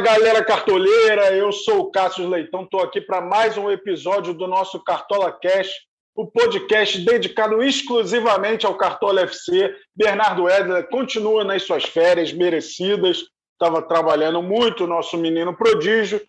[0.00, 1.30] Galera cartoleira.
[1.36, 5.68] Eu sou o Cássio Leitão, estou aqui para mais um episódio do nosso Cartola Cash,
[6.16, 9.76] o podcast dedicado exclusivamente ao Cartola FC.
[9.94, 16.20] Bernardo Edler continua nas suas férias merecidas, estava trabalhando muito, nosso menino prodígio.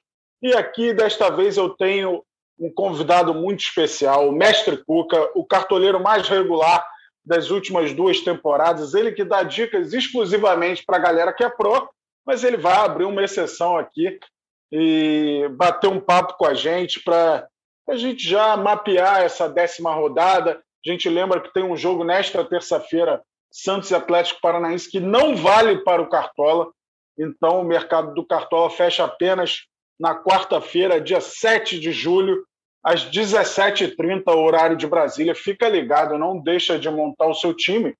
[0.41, 2.21] E aqui, desta vez, eu tenho
[2.59, 6.85] um convidado muito especial, o Mestre Cuca, o cartoleiro mais regular
[7.25, 8.93] das últimas duas temporadas.
[8.93, 11.87] Ele que dá dicas exclusivamente para a galera que é pro
[12.25, 14.19] mas ele vai abrir uma exceção aqui
[14.71, 17.47] e bater um papo com a gente para
[17.89, 20.61] a gente já mapear essa décima rodada.
[20.85, 23.21] A gente lembra que tem um jogo nesta terça-feira,
[23.51, 26.71] Santos e Atlético Paranaense, que não vale para o Cartola.
[27.19, 29.65] Então, o mercado do Cartola fecha apenas
[29.99, 32.43] na quarta-feira, dia 7 de julho,
[32.83, 35.35] às 17h30, horário de Brasília.
[35.35, 37.93] Fica ligado, não deixa de montar o seu time.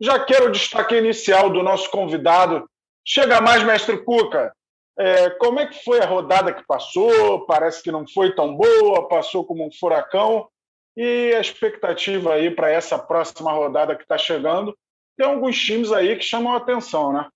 [0.00, 2.68] Já quero o destaque inicial do nosso convidado,
[3.04, 4.52] Chega mais, mestre Cuca.
[4.98, 7.46] É, como é que foi a rodada que passou?
[7.46, 10.48] Parece que não foi tão boa, passou como um furacão.
[10.96, 14.76] E a expectativa aí para essa próxima rodada que está chegando?
[15.16, 17.26] Tem alguns times aí que chamam a atenção, né?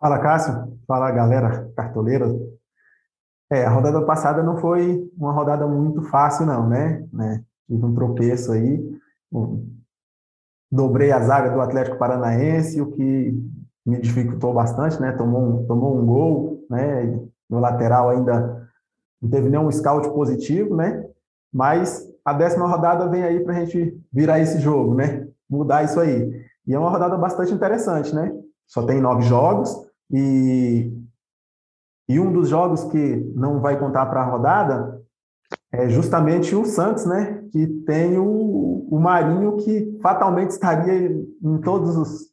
[0.00, 0.78] Fala, Cássio.
[0.86, 2.26] Fala, galera cartoleira.
[3.50, 7.04] É, a rodada passada não foi uma rodada muito fácil, não, né?
[7.12, 7.42] né?
[7.66, 8.78] Tive um tropeço aí.
[10.70, 13.32] Dobrei a zaga do Atlético Paranaense, o que
[13.84, 15.12] me dificultou bastante, né?
[15.12, 17.18] Tomou um, tomou um gol, né?
[17.48, 18.68] No lateral ainda
[19.20, 21.04] não teve nenhum scout positivo, né?
[21.52, 25.26] Mas a décima rodada vem aí para a gente virar esse jogo, né?
[25.48, 26.46] Mudar isso aí.
[26.66, 28.32] E é uma rodada bastante interessante, né?
[28.66, 29.74] Só tem nove jogos
[30.10, 30.92] e,
[32.08, 35.00] e um dos jogos que não vai contar para a rodada
[35.72, 37.42] é justamente o Santos, né?
[37.50, 41.10] Que tem o, o Marinho que fatalmente estaria
[41.42, 42.28] em todos os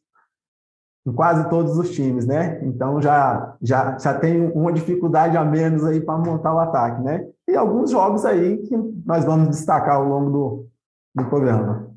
[1.06, 2.60] em quase todos os times, né?
[2.64, 7.28] Então já, já, já tem uma dificuldade a menos aí para montar o ataque, né?
[7.46, 10.68] E alguns jogos aí que nós vamos destacar ao longo do,
[11.14, 11.94] do programa.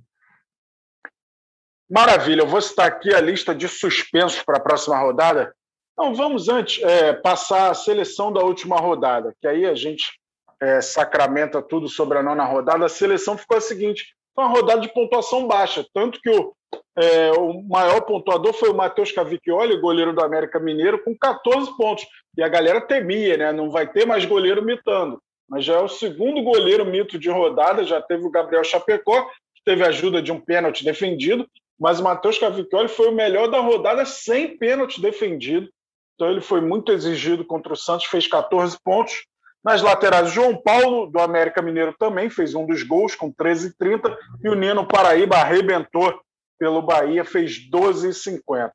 [1.89, 5.55] Maravilha, eu vou citar aqui a lista de suspensos para a próxima rodada.
[5.93, 10.19] Então vamos antes é, passar a seleção da última rodada, que aí a gente
[10.61, 12.85] é, sacramenta tudo sobre a nona rodada.
[12.85, 16.53] A seleção ficou a seguinte: uma rodada de pontuação baixa, tanto que o
[16.97, 22.05] é, o maior pontuador foi o Matheus Cavicchioli, goleiro do América Mineiro, com 14 pontos.
[22.37, 23.51] E a galera temia, né?
[23.53, 25.21] Não vai ter mais goleiro mitando.
[25.47, 29.23] Mas já é o segundo goleiro mito de rodada, já teve o Gabriel Chapecó,
[29.55, 31.47] que teve ajuda de um pênalti defendido,
[31.79, 35.69] mas o Matheus Cavicchioli foi o melhor da rodada sem pênalti defendido.
[36.15, 39.25] Então ele foi muito exigido contra o Santos, fez 14 pontos.
[39.63, 44.49] Nas laterais, João Paulo, do América Mineiro, também fez um dos gols, com 13,30, e
[44.49, 46.19] o Nino Paraíba arrebentou
[46.57, 48.71] pelo Bahia, fez 12,50.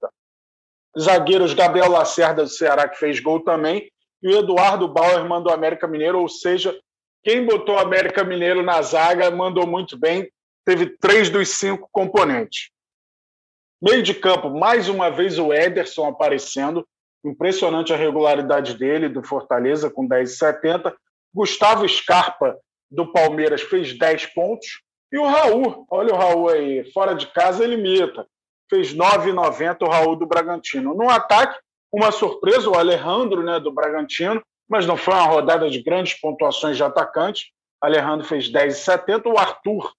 [0.98, 3.90] Zagueiros Gabriel Lacerda do Ceará, que fez gol também,
[4.22, 6.78] e o Eduardo Bauer do América Mineiro, ou seja,
[7.22, 10.30] quem botou o América Mineiro na zaga mandou muito bem,
[10.64, 12.70] teve três dos cinco componentes.
[13.82, 16.86] Meio de campo, mais uma vez o Ederson aparecendo,
[17.24, 20.92] impressionante a regularidade dele, do Fortaleza, com 10,70.
[21.32, 22.56] Gustavo Scarpa,
[22.90, 24.82] do Palmeiras, fez 10 pontos.
[25.12, 28.26] E o Raul, olha o Raul aí, fora de casa ele imita.
[28.68, 30.94] Fez 9,90 o Raul do Bragantino.
[30.94, 31.58] No ataque,
[31.92, 36.76] uma surpresa, o Alejandro né, do Bragantino, mas não foi uma rodada de grandes pontuações
[36.76, 37.52] de atacante.
[37.80, 39.26] Alejandro fez 10,70.
[39.26, 39.92] O Arthur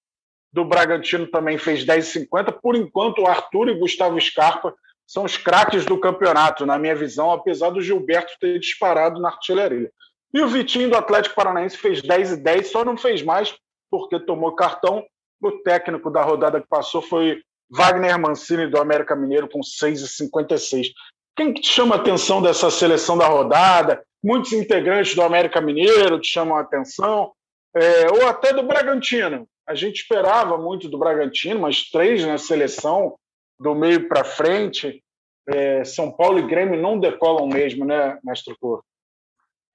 [0.52, 2.54] do Bragantino também fez 10,50.
[2.62, 4.74] Por enquanto, o Arthur e Gustavo Scarpa
[5.08, 9.92] são os craques do campeonato, na minha visão, apesar do Gilberto ter disparado na artilharia.
[10.34, 13.56] E o Vitinho do Atlético Paranaense fez 10 e 10, só não fez mais
[13.90, 15.06] porque tomou cartão.
[15.42, 20.88] O técnico da rodada que passou foi Wagner Mancini, do América Mineiro, com 6,56.
[21.36, 24.04] Quem que te chama a atenção dessa seleção da rodada?
[24.24, 27.32] Muitos integrantes do América Mineiro te chamam a atenção,
[27.76, 29.48] é, ou até do Bragantino.
[29.68, 33.16] A gente esperava muito do Bragantino, mas três na seleção,
[33.60, 35.04] do meio para frente.
[35.48, 38.84] É, São Paulo e Grêmio não decolam mesmo, né, mestre Cor?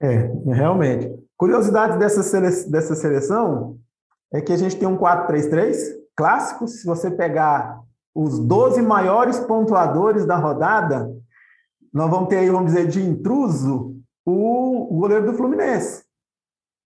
[0.01, 1.09] É, realmente.
[1.37, 3.77] Curiosidade dessa, sele dessa seleção
[4.33, 5.75] é que a gente tem um 4-3-3
[6.15, 6.67] clássico.
[6.67, 7.79] Se você pegar
[8.13, 11.09] os 12 maiores pontuadores da rodada,
[11.93, 13.95] nós vamos ter aí, vamos dizer, de intruso,
[14.25, 16.03] o, goleiro do Fluminense,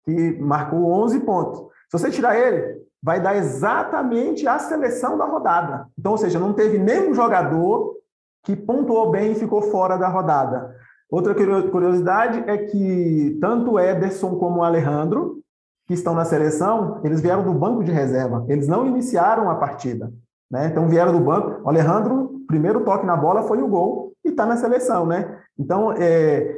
[0.04, 1.60] que marcou 11 pontos.
[1.90, 5.86] Se você tirar ele, vai dar exatamente a seleção da rodada.
[5.98, 7.96] Então, ou seja, não teve nenhum jogador
[8.42, 10.74] que pontuou bem e ficou fora da rodada.
[11.10, 15.42] Outra curiosidade é que tanto Ederson como Alejandro
[15.86, 20.10] que estão na seleção, eles vieram do banco de reserva, eles não iniciaram a partida.
[20.50, 20.68] Né?
[20.68, 21.62] Então vieram do banco.
[21.62, 25.38] O Alejandro, primeiro toque na bola foi o gol, e está na seleção, né?
[25.58, 26.56] Então, é,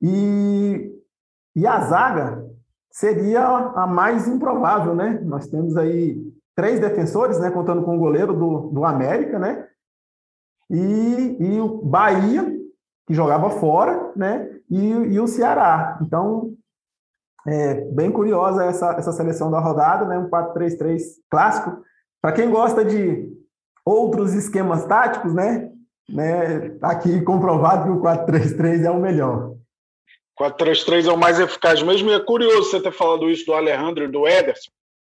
[0.00, 0.92] e,
[1.56, 2.47] e a zaga
[2.98, 5.20] seria a mais improvável, né?
[5.22, 6.20] Nós temos aí
[6.56, 7.48] três defensores, né?
[7.48, 9.68] Contando com o goleiro do, do América, né?
[10.68, 12.44] E, e o Bahia,
[13.06, 14.50] que jogava fora, né?
[14.68, 15.96] E, e o Ceará.
[16.02, 16.54] Então,
[17.46, 20.18] é bem curiosa essa, essa seleção da rodada, né?
[20.18, 21.80] Um 4-3-3 clássico.
[22.20, 23.32] Para quem gosta de
[23.84, 25.70] outros esquemas táticos, né?
[26.10, 26.70] né?
[26.80, 29.54] Tá aqui comprovado que o 4-3-3 é o melhor.
[30.38, 34.04] 4-3-3 é o mais eficaz mesmo, e é curioso você ter falado isso do Alejandro
[34.04, 34.70] e do Ederson,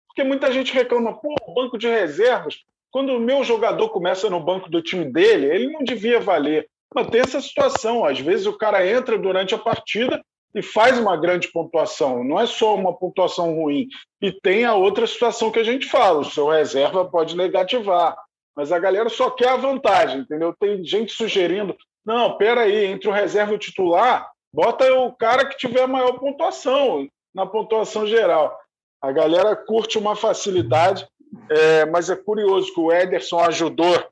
[0.08, 2.56] porque muita gente reclama, pô, banco de reservas,
[2.90, 6.66] quando o meu jogador começa no banco do time dele, ele não devia valer.
[6.94, 10.22] Mas tem essa situação, às vezes o cara entra durante a partida
[10.54, 13.88] e faz uma grande pontuação, não é só uma pontuação ruim.
[14.22, 18.16] E tem a outra situação que a gente fala, o seu reserva pode negativar,
[18.56, 20.54] mas a galera só quer a vantagem, entendeu?
[20.58, 25.58] Tem gente sugerindo, não, peraí, entre o reserva e o titular, bota o cara que
[25.58, 28.58] tiver a maior pontuação na pontuação geral.
[29.02, 31.06] A galera curte uma facilidade,
[31.50, 34.02] é, mas é curioso que o Ederson ajudou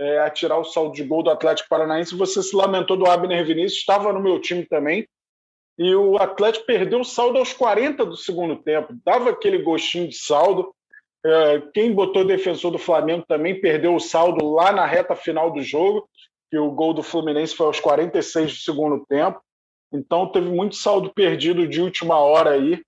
[0.00, 2.16] é, a tirar o saldo de gol do Atlético Paranaense.
[2.16, 5.06] Você se lamentou do Abner Vinícius, estava no meu time também.
[5.78, 8.92] E o Atlético perdeu o saldo aos 40 do segundo tempo.
[9.04, 10.74] Dava aquele gostinho de saldo.
[11.24, 15.62] É, quem botou defensor do Flamengo também perdeu o saldo lá na reta final do
[15.62, 16.08] jogo,
[16.50, 19.40] que o gol do Fluminense foi aos 46 do segundo tempo.
[19.94, 22.82] Então teve muito saldo perdido de última hora aí,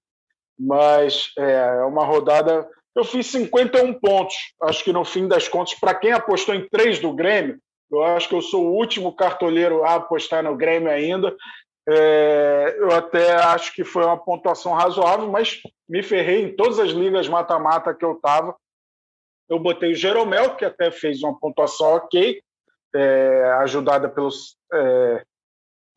[0.58, 2.68] mas é, é uma rodada.
[2.94, 4.34] Eu fiz 51 pontos.
[4.62, 7.58] Acho que no fim das contas, para quem apostou em três do Grêmio,
[7.90, 11.34] eu acho que eu sou o último cartoleiro a apostar no Grêmio ainda.
[11.88, 16.90] É, eu até acho que foi uma pontuação razoável, mas me ferrei em todas as
[16.90, 18.56] ligas mata-mata que eu estava.
[19.48, 22.42] Eu botei o Jeromel, que até fez uma pontuação ok,
[22.92, 24.56] é, ajudada pelos.
[24.72, 25.24] É,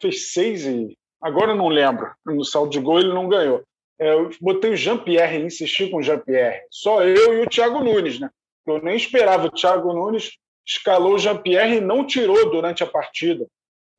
[0.02, 0.98] fez seis e.
[1.22, 2.12] Agora eu não lembro.
[2.26, 3.64] No saldo de gol ele não ganhou.
[4.00, 6.62] É, eu botei o Jean-Pierre, insisti com o Jean-Pierre.
[6.72, 8.30] Só eu e o Thiago Nunes, né?
[8.66, 9.48] Eu nem esperava.
[9.48, 10.32] O Thiago Nunes
[10.66, 13.46] escalou o Jean-Pierre e não tirou durante a partida.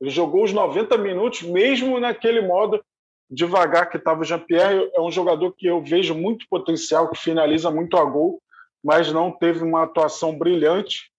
[0.01, 2.83] Ele jogou os 90 minutos, mesmo naquele modo
[3.31, 4.91] devagar que estava o Jean-Pierre.
[4.95, 8.41] É um jogador que eu vejo muito potencial, que finaliza muito a gol,
[8.83, 11.11] mas não teve uma atuação brilhante.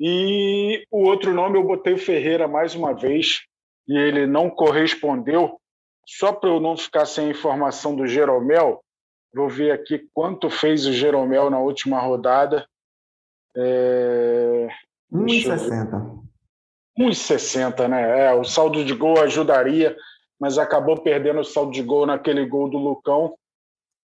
[0.00, 3.42] E o outro nome eu botei o Ferreira mais uma vez,
[3.86, 5.58] e ele não correspondeu.
[6.06, 8.80] Só para eu não ficar sem a informação do Jeromel,
[9.34, 12.66] vou ver aqui quanto fez o Jeromel na última rodada.
[13.56, 14.68] É...
[15.12, 16.24] 1,60.
[16.98, 18.26] 1,60, né?
[18.26, 19.96] É, o saldo de gol ajudaria,
[20.38, 23.34] mas acabou perdendo o saldo de gol naquele gol do Lucão.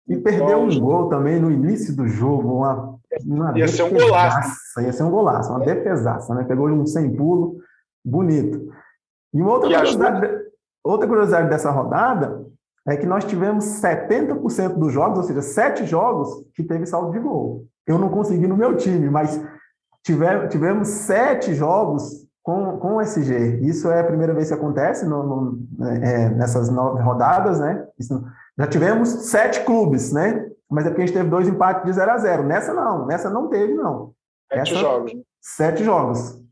[0.08, 4.80] E perdeu um gol também no início do jogo, uma, uma ia ser um golaço.
[4.80, 6.44] Ia ser um golaço, uma defesaça, né?
[6.44, 7.58] Pegou um sem pulo,
[8.02, 8.72] bonito.
[9.32, 10.28] E uma outra curiosidade,
[10.82, 12.46] outra curiosidade dessa rodada
[12.86, 17.18] é que nós tivemos 70% dos jogos, ou seja, sete jogos, que teve saldo de
[17.18, 17.66] gol.
[17.86, 19.42] Eu não consegui no meu time, mas
[20.02, 23.60] tivemos, tivemos sete jogos com, com o SG.
[23.62, 27.86] Isso é a primeira vez que acontece no, no, é, nessas nove rodadas, né?
[27.98, 28.24] Isso,
[28.58, 30.48] já tivemos sete clubes, né?
[30.70, 33.28] Mas é porque a gente teve dois empates de 0 a 0 Nessa não, nessa
[33.28, 34.12] não teve, não.
[34.50, 35.12] Sete Essa, jogos.
[35.40, 36.42] Sete jogos.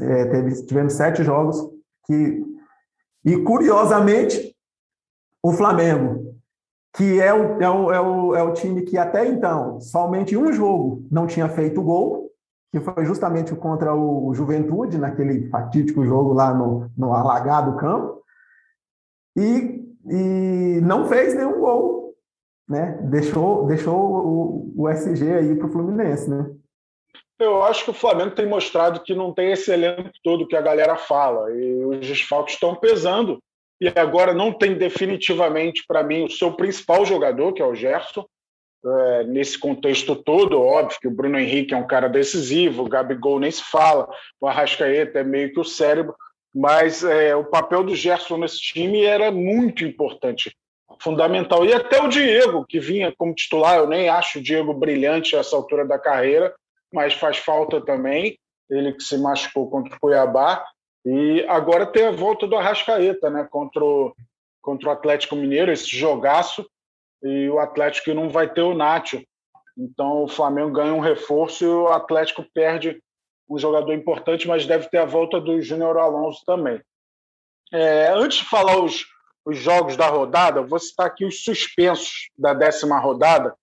[0.00, 1.71] É, teve, tivemos sete jogos
[2.04, 2.44] que.
[3.24, 4.56] E curiosamente,
[5.42, 6.36] o Flamengo,
[6.94, 10.52] que é o, é o, é o, é o time que até então somente um
[10.52, 12.30] jogo não tinha feito gol,
[12.70, 18.22] que foi justamente contra o Juventude, naquele fatídico jogo lá no, no alagado campo,
[19.36, 22.14] e, e não fez nenhum gol,
[22.68, 22.98] né?
[23.02, 26.50] Deixou, deixou o, o SG aí para o Fluminense, né?
[27.38, 30.60] Eu acho que o Flamengo tem mostrado que não tem esse elenco todo que a
[30.60, 33.38] galera fala, e os desfalques estão pesando,
[33.80, 38.24] e agora não tem definitivamente, para mim, o seu principal jogador, que é o Gerson,
[38.84, 43.38] é, nesse contexto todo, óbvio que o Bruno Henrique é um cara decisivo, o Gabigol
[43.38, 44.08] nem se fala,
[44.40, 46.14] o Arrascaeta é meio que o cérebro,
[46.54, 50.54] mas é, o papel do Gerson nesse time era muito importante,
[51.00, 51.64] fundamental.
[51.64, 55.40] E até o Diego, que vinha como titular, eu nem acho o Diego brilhante a
[55.40, 56.54] essa altura da carreira,
[56.92, 58.38] mas faz falta também,
[58.70, 60.64] ele que se machucou contra o Cuiabá,
[61.04, 64.14] e agora tem a volta do Arrascaeta, né, contra o,
[64.60, 66.66] contra o Atlético Mineiro, esse jogaço,
[67.22, 69.22] e o Atlético não vai ter o Nacho.
[69.76, 73.02] Então o Flamengo ganha um reforço e o Atlético perde
[73.48, 76.80] um jogador importante, mas deve ter a volta do Júnior Alonso também.
[77.72, 79.04] É, antes de falar os,
[79.44, 83.54] os jogos da rodada, vou citar aqui os suspensos da décima rodada,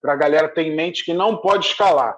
[0.00, 2.16] para a galera ter em mente que não pode escalar.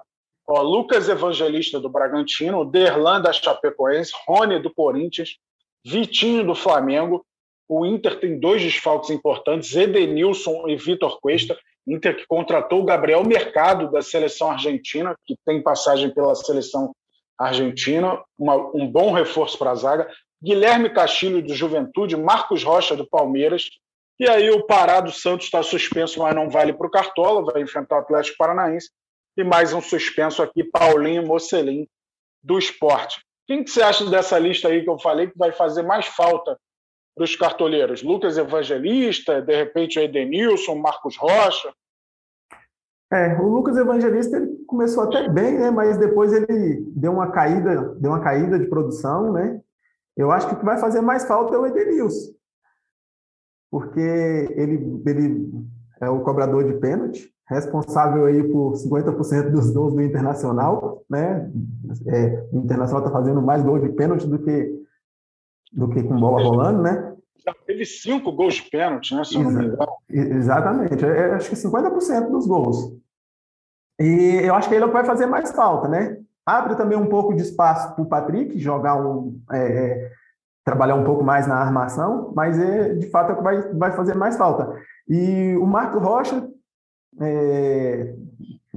[0.51, 5.37] Ó, Lucas Evangelista do Bragantino, Derlan da Chapecoense, Rony do Corinthians,
[5.85, 7.23] Vitinho do Flamengo.
[7.67, 11.55] O Inter tem dois desfalques importantes, Edenilson e Vitor Cuesta.
[11.87, 16.95] Inter que contratou o Gabriel Mercado da seleção argentina, que tem passagem pela seleção
[17.37, 20.09] argentina, uma, um bom reforço para a zaga.
[20.41, 23.69] Guilherme Castilho do Juventude, Marcos Rocha do Palmeiras.
[24.19, 27.61] E aí o Pará do Santos está suspenso, mas não vale para o Cartola, vai
[27.61, 28.89] enfrentar o Atlético Paranaense.
[29.39, 31.87] E mais um suspenso aqui, Paulinho Mocelin
[32.43, 33.23] do Esporte.
[33.47, 36.59] Quem que você acha dessa lista aí que eu falei que vai fazer mais falta
[37.15, 38.03] para os cartoleiros?
[38.03, 41.71] Lucas Evangelista, de repente o Edenilson, Marcos Rocha?
[43.13, 45.71] É, o Lucas Evangelista ele começou até bem, né?
[45.71, 49.61] Mas depois ele deu uma caída, deu uma caída de produção, né?
[50.17, 52.33] Eu acho que o que vai fazer mais falta é o Edenilson,
[53.71, 55.49] porque ele, ele
[56.01, 61.51] é o cobrador de pênalti, responsável aí por 50% dos gols do Internacional, né?
[62.07, 64.79] É, o Internacional está fazendo mais gols de pênalti do que
[65.71, 67.15] do que com bola rolando, né?
[67.45, 69.23] Já teve cinco gols de pênalti, né?
[69.23, 69.87] Se Exa não me engano.
[70.09, 72.93] Exatamente, é, é acho que 50% dos gols.
[73.99, 76.17] E eu acho que ele vai fazer mais falta, né?
[76.45, 79.39] Abre também um pouco de espaço para o Patrick jogar um.
[79.51, 80.11] É, é,
[80.69, 83.91] trabalhar um pouco mais na armação, mas é, de fato é o que vai, vai
[83.91, 84.71] fazer mais falta.
[85.07, 86.47] E o Marco Rocha,
[87.19, 88.13] é,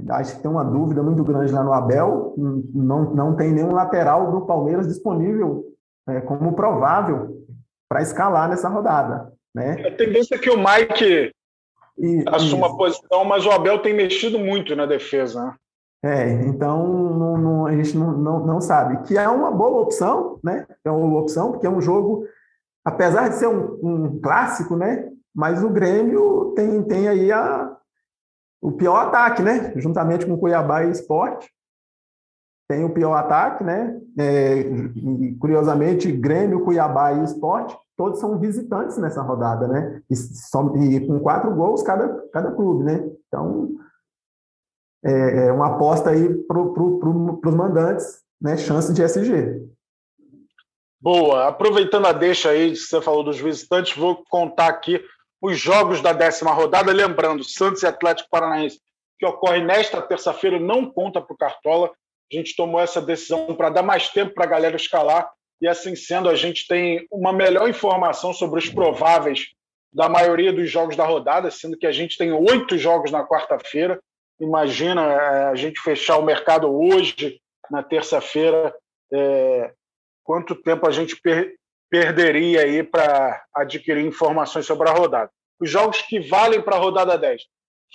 [0.09, 4.31] acho que tem uma dúvida muito grande lá no Abel, não, não tem nenhum lateral
[4.31, 5.63] do Palmeiras disponível
[6.09, 7.45] é, como provável
[7.87, 9.31] para escalar nessa rodada.
[9.53, 9.85] Né?
[9.87, 11.31] A tendência é que o Mike
[11.99, 15.45] e, assuma a posição, mas o Abel tem mexido muito na defesa.
[15.45, 15.55] Né?
[16.05, 19.03] É, então não, não, a gente não, não, não, sabe.
[19.03, 20.65] Que é uma boa opção, né?
[20.83, 22.25] É uma boa opção, porque é um jogo,
[22.83, 25.09] apesar de ser um, um clássico, né?
[25.33, 27.75] Mas o Grêmio tem, tem aí a,
[28.61, 29.73] o pior ataque, né?
[29.75, 31.51] Juntamente com Cuiabá e Esporte.
[32.69, 33.99] Tem o pior ataque, né?
[34.17, 34.63] É,
[35.39, 40.01] curiosamente, Grêmio, Cuiabá e Esporte, todos são visitantes nessa rodada, né?
[40.09, 43.09] E, só, e com quatro gols cada, cada clube, né?
[43.27, 43.69] Então,
[45.05, 48.57] é, é uma aposta aí para pro, pro, os mandantes, né?
[48.57, 49.61] Chance de SG.
[51.01, 51.47] Boa.
[51.47, 55.03] Aproveitando a deixa aí, que você falou dos visitantes, vou contar aqui
[55.41, 56.93] os jogos da décima rodada.
[56.93, 58.79] Lembrando, Santos e Atlético Paranaense,
[59.19, 61.91] que ocorre nesta terça-feira, não conta para o Cartola.
[62.31, 65.29] A gente tomou essa decisão para dar mais tempo para a galera escalar.
[65.61, 69.47] E assim sendo, a gente tem uma melhor informação sobre os prováveis
[69.93, 74.01] da maioria dos jogos da rodada, sendo que a gente tem oito jogos na quarta-feira.
[74.43, 77.39] Imagina é, a gente fechar o mercado hoje,
[77.71, 78.75] na terça-feira,
[79.11, 79.71] é,
[80.21, 81.55] quanto tempo a gente per
[81.89, 85.29] perderia aí para adquirir informações sobre a rodada.
[85.61, 87.43] Os jogos que valem para a rodada 10.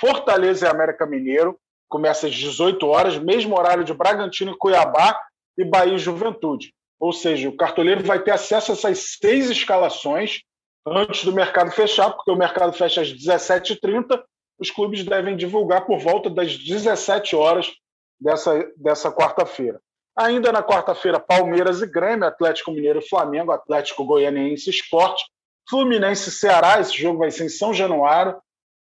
[0.01, 5.21] Fortaleza e América Mineiro, começa às 18 horas, mesmo horário de Bragantino e Cuiabá
[5.59, 6.73] e Bahia e Juventude.
[7.01, 10.43] Ou seja, o cartoleiro vai ter acesso a essas seis escalações
[10.87, 14.23] antes do mercado fechar, porque o mercado fecha às 17h30
[14.59, 17.73] os clubes devem divulgar por volta das 17 horas
[18.21, 19.81] dessa, dessa quarta-feira.
[20.17, 25.25] Ainda na quarta-feira, Palmeiras e Grêmio, Atlético Mineiro e Flamengo, Atlético Goianiense Esporte,
[25.69, 28.41] Fluminense e Ceará, esse jogo vai ser em São Januário,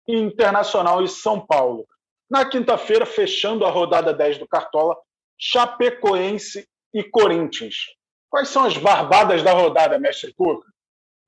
[0.08, 1.86] e Internacional e São Paulo.
[2.30, 4.98] Na quinta-feira, fechando a rodada 10 do Cartola,
[5.38, 7.75] Chapecoense e Corinthians.
[8.30, 10.68] Quais são as barbadas da rodada, mestre Cuca?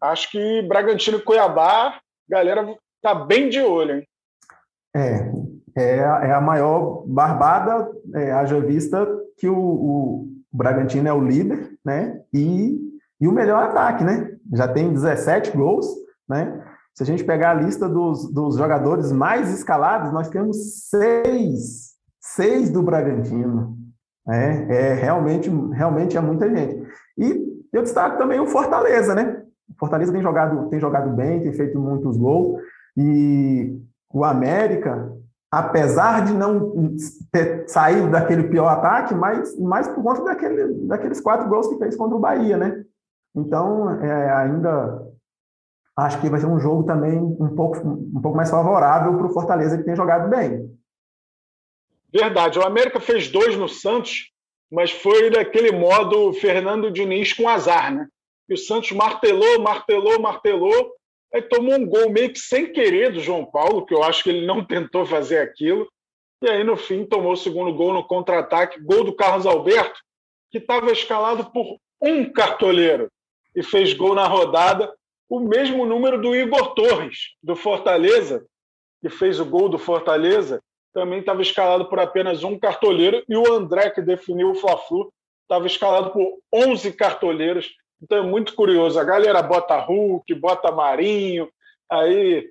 [0.02, 4.08] Acho que Bragantino e Cuiabá, galera tá bem de olho, hein?
[4.96, 5.32] É,
[5.76, 9.08] é, é a maior barbada, é, haja vista
[9.38, 12.22] que o, o, Bragantino é o líder, né?
[12.34, 12.78] E,
[13.20, 14.36] e o melhor ataque, né?
[14.54, 15.88] Já tem 17 gols,
[16.28, 16.62] né?
[16.94, 22.70] Se a gente pegar a lista dos, dos jogadores mais escalados, nós temos seis, seis
[22.70, 23.78] do Bragantino.
[24.28, 24.68] Né?
[24.70, 26.86] É realmente, realmente é muita gente.
[27.18, 29.42] E eu destaco também o Fortaleza, né?
[29.70, 32.62] O Fortaleza tem jogado, tem jogado bem, tem feito muitos gols.
[32.98, 33.80] E
[34.14, 35.12] o América,
[35.50, 36.96] apesar de não
[37.32, 41.96] ter saído daquele pior ataque, mas mais por conta daquele, daqueles quatro gols que fez
[41.96, 42.84] contra o Bahia, né?
[43.36, 45.08] Então, é, ainda
[45.98, 49.34] acho que vai ser um jogo também um pouco, um pouco mais favorável para o
[49.34, 50.70] Fortaleza, que tem jogado bem.
[52.14, 52.60] Verdade.
[52.60, 54.32] O América fez dois no Santos,
[54.72, 58.08] mas foi daquele modo Fernando Diniz com azar, né?
[58.50, 60.94] E o Santos martelou, martelou, martelou,
[61.34, 64.30] Aí tomou um gol meio que sem querer do João Paulo, que eu acho que
[64.30, 65.88] ele não tentou fazer aquilo.
[66.44, 70.00] E aí, no fim, tomou o segundo gol no contra-ataque, gol do Carlos Alberto,
[70.50, 73.10] que estava escalado por um cartoleiro
[73.56, 74.92] e fez gol na rodada,
[75.30, 78.46] o mesmo número do Igor Torres, do Fortaleza,
[79.02, 80.62] que fez o gol do Fortaleza,
[80.94, 85.12] também estava escalado por apenas um cartoleiro, e o André, que definiu o Fla-Flu,
[85.44, 87.70] estava escalado por 11 cartoleiros
[88.02, 89.00] Então é muito curioso.
[89.00, 91.50] A galera bota Hulk, bota Marinho,
[91.90, 92.50] aí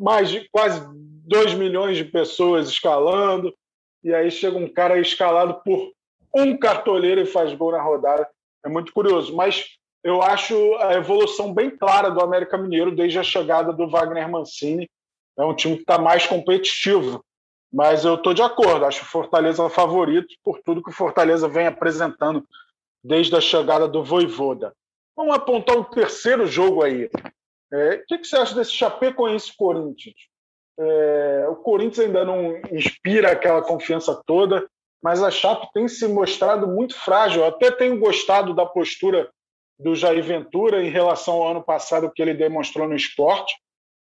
[0.00, 0.82] mais de quase
[1.26, 3.54] 2 milhões de pessoas escalando,
[4.02, 5.92] e aí chega um cara escalado por
[6.34, 8.28] um cartoleiro e faz gol na rodada.
[8.64, 9.34] É muito curioso.
[9.36, 9.64] Mas
[10.02, 14.90] eu acho a evolução bem clara do América Mineiro desde a chegada do Wagner Mancini.
[15.38, 17.24] É um time que está mais competitivo.
[17.72, 21.66] Mas eu estou de acordo, acho o Fortaleza favorito por tudo que o Fortaleza vem
[21.66, 22.44] apresentando
[23.02, 24.72] desde a chegada do Voivoda.
[25.16, 27.10] Vamos apontar um terceiro jogo aí.
[27.72, 30.16] É, o que, você acha desse Chapecoense Corinthians?
[30.78, 34.66] É, o Corinthians ainda não inspira aquela confiança toda,
[35.02, 37.42] mas a Chape tem se mostrado muito frágil.
[37.42, 39.28] Eu até tenho gostado da postura
[39.78, 43.54] do Jair Ventura em relação ao ano passado que ele demonstrou no esporte,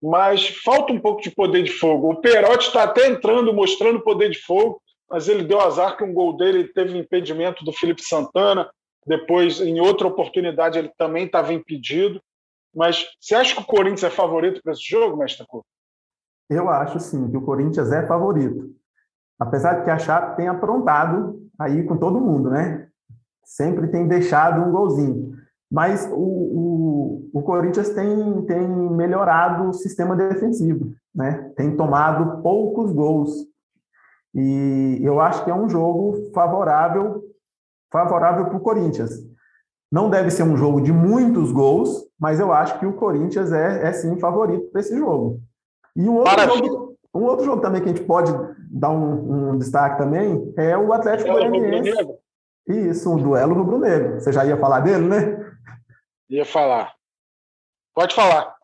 [0.03, 2.11] mas falta um pouco de poder de fogo.
[2.11, 6.15] O Perotti está até entrando, mostrando poder de fogo, mas ele deu azar que um
[6.15, 8.71] gol dele teve impedimento do Felipe Santana.
[9.07, 12.19] Depois, em outra oportunidade, ele também estava impedido.
[12.75, 15.67] Mas você acha que o Corinthians é favorito para esse jogo, mestre Couto?
[16.49, 18.75] Eu acho sim que o Corinthians é favorito.
[19.39, 22.89] Apesar de que a Chape tem aprontado aí com todo mundo, né?
[23.45, 25.33] Sempre tem deixado um golzinho.
[25.71, 31.53] Mas o, o, o, Corinthians tem, tem melhorado o sistema defensivo, né?
[31.57, 33.52] Tem tomado poucos gols.
[34.35, 37.23] E eu acho que é um jogo favorável
[37.93, 39.11] favorável para o Corinthians.
[39.91, 43.87] Não deve ser um jogo de muitos gols, mas eu acho que o Corinthians é,
[43.89, 45.39] é sim favorito para esse jogo.
[45.95, 48.33] E um outro, jogo, um outro jogo também que a gente pode
[48.71, 51.93] dar um, um destaque também é o Atlético Goianiense.
[52.67, 54.15] Isso, um duelo rubro-negro.
[54.15, 55.53] Você já ia falar dele, né?
[56.31, 56.95] Ia falar.
[57.95, 58.55] Pode falar.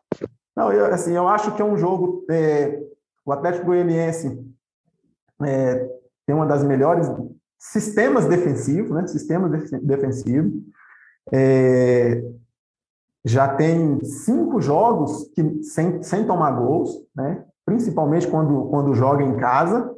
[0.55, 2.25] Não, eu, assim, eu acho que é um jogo.
[2.31, 2.81] É,
[3.23, 4.43] o Atlético Goianiense
[5.43, 5.89] é,
[6.25, 7.07] tem uma das melhores
[7.57, 9.07] sistemas defensivos, né?
[9.07, 10.63] Sistema defensivo.
[11.31, 12.23] É,
[13.23, 17.43] já tem cinco jogos que, sem, sem tomar gols, né?
[17.65, 19.93] principalmente quando, quando joga em casa.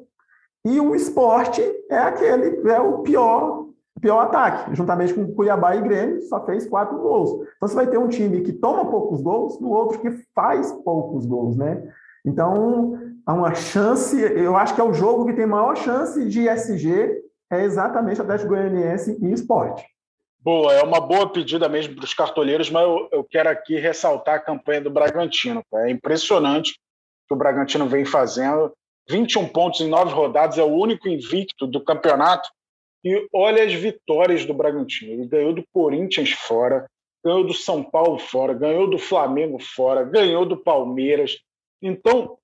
[0.65, 3.61] E o esporte é aquele, é o pior
[4.01, 7.47] pior ataque, juntamente com Cuiabá e Grêmio, só fez quatro gols.
[7.55, 11.25] Então você vai ter um time que toma poucos gols, no outro que faz poucos
[11.25, 11.87] gols, né?
[12.25, 16.47] Então, há uma chance, eu acho que é o jogo que tem maior chance de
[16.47, 19.85] SG, é exatamente Atlético Goianiense e Esporte.
[20.39, 24.35] Boa, é uma boa pedida mesmo para os cartoleiros, mas eu, eu, quero aqui ressaltar
[24.35, 25.63] a campanha do Bragantino.
[25.75, 28.73] É impressionante o que o Bragantino vem fazendo.
[29.07, 32.49] 21 pontos em nove rodadas, é o único invicto do campeonato
[33.03, 35.11] e olha as vitórias do Bragantino.
[35.11, 36.87] Ele ganhou do Corinthians fora,
[37.23, 41.37] ganhou do São Paulo fora, ganhou do Flamengo fora, ganhou do Palmeiras.
[41.81, 42.37] Então,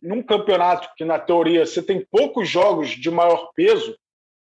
[0.00, 3.96] num campeonato que, na teoria, você tem poucos jogos de maior peso,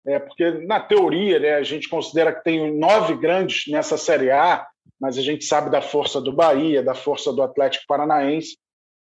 [0.06, 4.66] é, porque, na teoria, né, a gente considera que tem nove grandes nessa Série A,
[5.00, 8.56] mas a gente sabe da força do Bahia, da força do Atlético Paranaense.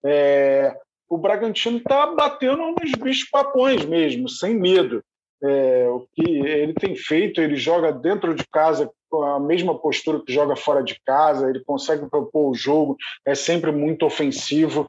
[0.05, 0.77] É,
[1.09, 5.03] o Bragantino está batendo nos bichos papões mesmo, sem medo
[5.43, 10.21] é, o que ele tem feito, ele joga dentro de casa com a mesma postura
[10.21, 14.87] que joga fora de casa, ele consegue propor o jogo, é sempre muito ofensivo.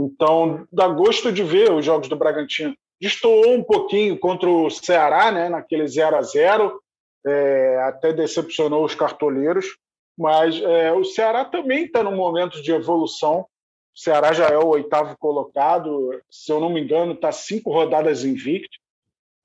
[0.00, 2.74] Então, dá gosto de ver os jogos do Bragantino.
[2.98, 6.82] Destoou um pouquinho contra o Ceará, né, naquele 0 a 0
[7.26, 9.76] é, até decepcionou os cartoleiros,
[10.16, 13.46] mas é, o Ceará também está num momento de evolução.
[13.94, 18.24] O Ceará já é o oitavo colocado, se eu não me engano, está cinco rodadas
[18.24, 18.78] invicto.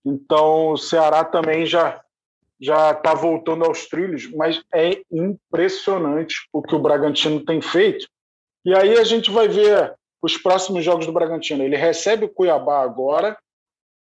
[0.05, 2.01] Então, o Ceará também já
[2.57, 8.07] já está voltando aos trilhos, mas é impressionante o que o Bragantino tem feito.
[8.63, 9.93] E aí a gente vai ver
[10.25, 11.63] os próximos jogos do Bragantino.
[11.63, 13.37] Ele recebe o Cuiabá agora,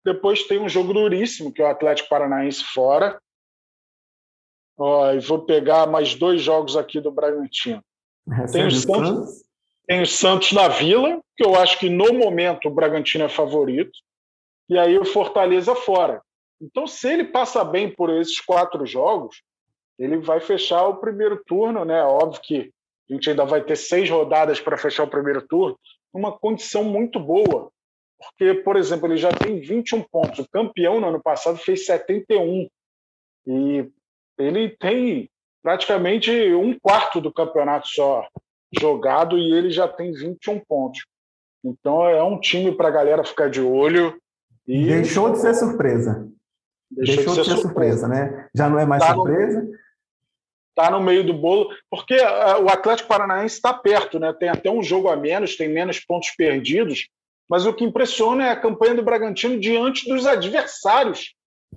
[0.06, 3.20] depois tem um jogo duríssimo, que é o Atlético Paranaense fora.
[4.78, 7.82] Ó, e vou pegar mais dois jogos aqui do Bragantino.
[8.52, 9.44] tem o, Santos,
[9.88, 13.98] tem o Santos na Vila, que eu acho que no momento o Bragantino é favorito
[14.70, 16.22] e aí o Fortaleza fora.
[16.62, 19.41] Então, se ele passa bem por esses quatro jogos,
[19.98, 22.04] ele vai fechar o primeiro turno, né?
[22.04, 22.72] Óbvio que
[23.10, 25.78] a gente ainda vai ter seis rodadas para fechar o primeiro turno,
[26.15, 27.69] numa condição muito boa.
[28.17, 30.39] Porque, por exemplo, ele já tem 21 pontos.
[30.39, 32.67] O campeão no ano passado fez 71.
[33.45, 33.91] E
[34.39, 35.30] ele tem
[35.62, 38.25] praticamente um quarto do campeonato só
[38.80, 41.06] jogado e ele já tem 21 pontos.
[41.63, 44.17] Então é um time para a galera ficar de olho.
[44.67, 44.86] E...
[44.86, 46.28] Deixou de ser surpresa.
[46.89, 47.99] Deixou, Deixou de, ser, de ser surpresa.
[48.01, 48.47] surpresa, né?
[48.56, 49.67] Já não é mais tá surpresa.
[50.78, 54.34] Está no meio do bolo, porque uh, o Atlético Paranaense está perto, né?
[54.34, 57.08] Tem até um jogo a menos, tem menos pontos perdidos,
[57.50, 61.34] mas o que impressiona é a campanha do Bragantino diante dos adversários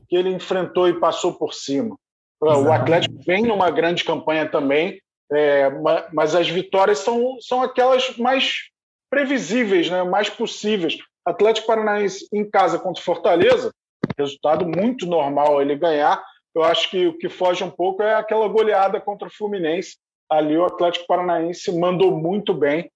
[0.09, 1.97] que ele enfrentou e passou por cima.
[2.41, 5.71] O Atlético vem numa grande campanha também, é,
[6.13, 8.69] mas as vitórias são, são aquelas mais
[9.11, 10.99] previsíveis, né, mais possíveis.
[11.25, 13.73] Atlético Paranaense em casa contra Fortaleza,
[14.19, 16.23] resultado muito normal ele ganhar.
[16.59, 19.97] Eu acho que o que foge um pouco é aquela goleada contra o Fluminense.
[20.29, 22.90] Ali o Atlético Paranaense mandou muito bem,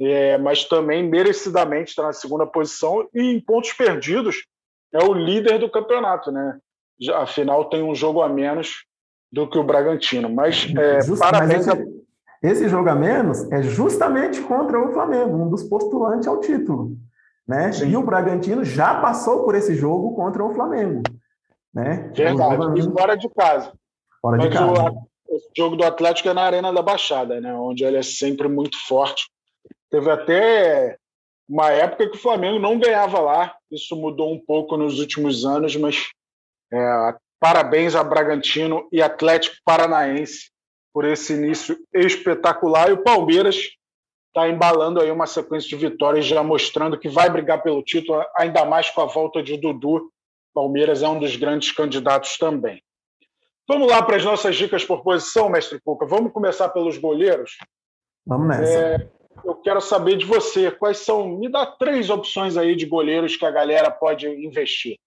[0.00, 4.46] é, mas também merecidamente está na segunda posição e em pontos perdidos
[4.94, 6.58] é o líder do campeonato, né?
[7.14, 8.86] Afinal tem um jogo a menos
[9.30, 10.30] do que o Bragantino.
[10.30, 11.66] Mas é, Just, parabéns.
[11.66, 12.04] Mas esse,
[12.42, 16.96] esse jogo a menos é justamente contra o Flamengo, um dos postulantes ao título.
[17.46, 17.70] Né?
[17.86, 21.02] E o Bragantino já passou por esse jogo contra o Flamengo.
[21.74, 22.12] Né?
[22.14, 23.72] Verdade, e fora de casa.
[24.20, 24.90] Fora Mas de casa.
[25.26, 27.54] O, o, jogo do Atlético é na Arena da Baixada, né?
[27.54, 29.30] onde ele é sempre muito forte.
[29.90, 30.96] Teve até
[31.48, 33.54] uma época que o Flamengo não ganhava lá.
[33.70, 36.08] Isso mudou um pouco nos últimos anos, mas
[36.72, 40.50] é, parabéns a Bragantino e Atlético Paranaense
[40.92, 42.90] por esse início espetacular.
[42.90, 43.70] E o Palmeiras
[44.28, 48.64] está embalando aí uma sequência de vitórias, já mostrando que vai brigar pelo título, ainda
[48.64, 50.11] mais com a volta de Dudu.
[50.52, 52.82] Palmeiras é um dos grandes candidatos também.
[53.68, 56.04] Vamos lá para as nossas dicas por posição, mestre Cuca.
[56.06, 57.56] Vamos começar pelos goleiros?
[58.26, 58.72] Vamos nessa.
[58.72, 59.10] É,
[59.44, 61.38] eu quero saber de você, quais são.
[61.38, 64.98] Me dá três opções aí de goleiros que a galera pode investir.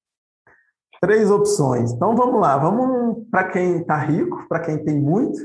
[1.02, 1.92] Três opções.
[1.92, 5.38] Então vamos lá, vamos para quem está rico, para quem tem muito,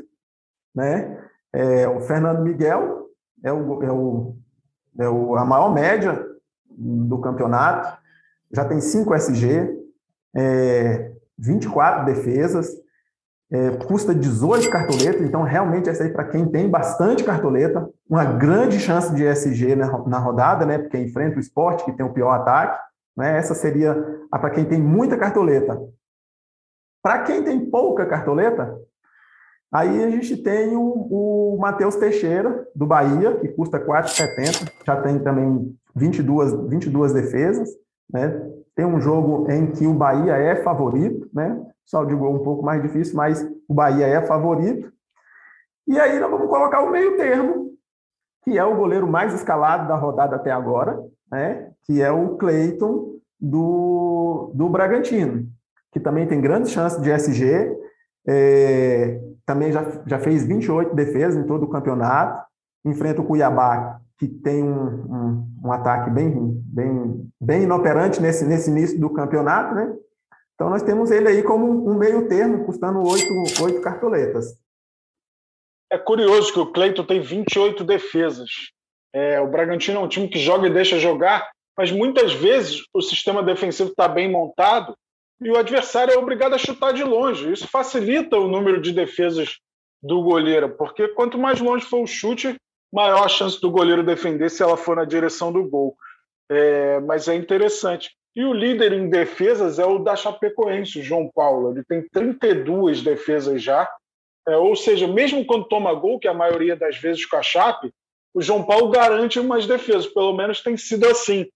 [0.74, 1.28] né?
[1.52, 3.08] É, o Fernando Miguel,
[3.44, 4.36] é, o, é, o,
[5.00, 6.24] é o, a maior média
[6.70, 7.98] do campeonato,
[8.52, 9.79] já tem 5 SG,
[10.34, 12.68] é, 24 defesas,
[13.52, 18.78] é, custa 18 cartoletas, então realmente essa aí para quem tem bastante cartoleta, uma grande
[18.78, 20.78] chance de SG na, na rodada, né?
[20.78, 22.80] Porque enfrenta o esporte, que tem o pior ataque.
[23.16, 23.36] Né?
[23.36, 23.94] Essa seria
[24.30, 25.80] para quem tem muita cartoleta.
[27.02, 28.78] Para quem tem pouca cartoleta,
[29.72, 35.20] Aí a gente tem o, o Matheus Teixeira, do Bahia, que custa 4,70, já tem
[35.20, 37.68] também 22, 22 defesas,
[38.12, 38.50] né?
[38.74, 41.60] Tem um jogo em que o Bahia é favorito, né?
[41.84, 44.92] Só digo um pouco mais difícil, mas o Bahia é favorito.
[45.86, 47.72] E aí nós vamos colocar o meio termo,
[48.44, 50.98] que é o goleiro mais escalado da rodada até agora,
[51.30, 51.72] né?
[51.84, 55.48] Que é o Cleiton do, do Bragantino,
[55.92, 57.76] que também tem grandes chances de SG.
[58.26, 62.46] É, também já, já fez 28 defesas em todo o campeonato.
[62.84, 66.30] Enfrenta o Cuiabá, que tem um, um, um, ataque bem,
[66.66, 69.96] bem, bem inoperante nesse, nesse início do campeonato, né?
[70.54, 74.60] Então nós temos ele aí como um meio termo, custando oito, oito cartoletas.
[75.90, 78.50] É curioso que o Cleiton tem 28 defesas.
[79.10, 83.00] É, o Bragantino é um time que joga e deixa jogar, mas muitas vezes o
[83.00, 84.94] sistema defensivo está bem montado
[85.40, 87.50] e o adversário é obrigado a chutar de longe.
[87.50, 89.56] Isso facilita o número de defesas
[90.02, 92.54] do goleiro, porque quanto mais longe for o chute,
[92.92, 95.96] maior a chance do goleiro defender se ela for na direção do gol.
[96.50, 98.10] É, mas é interessante.
[98.34, 101.70] E o líder em defesas é o da Chapecoense, o João Paulo.
[101.70, 103.88] Ele tem 32 defesas já.
[104.48, 107.42] É, ou seja, mesmo quando toma gol, que é a maioria das vezes com a
[107.42, 107.92] Chape,
[108.32, 110.06] o João Paulo garante umas defesas.
[110.06, 111.46] Pelo menos tem sido assim.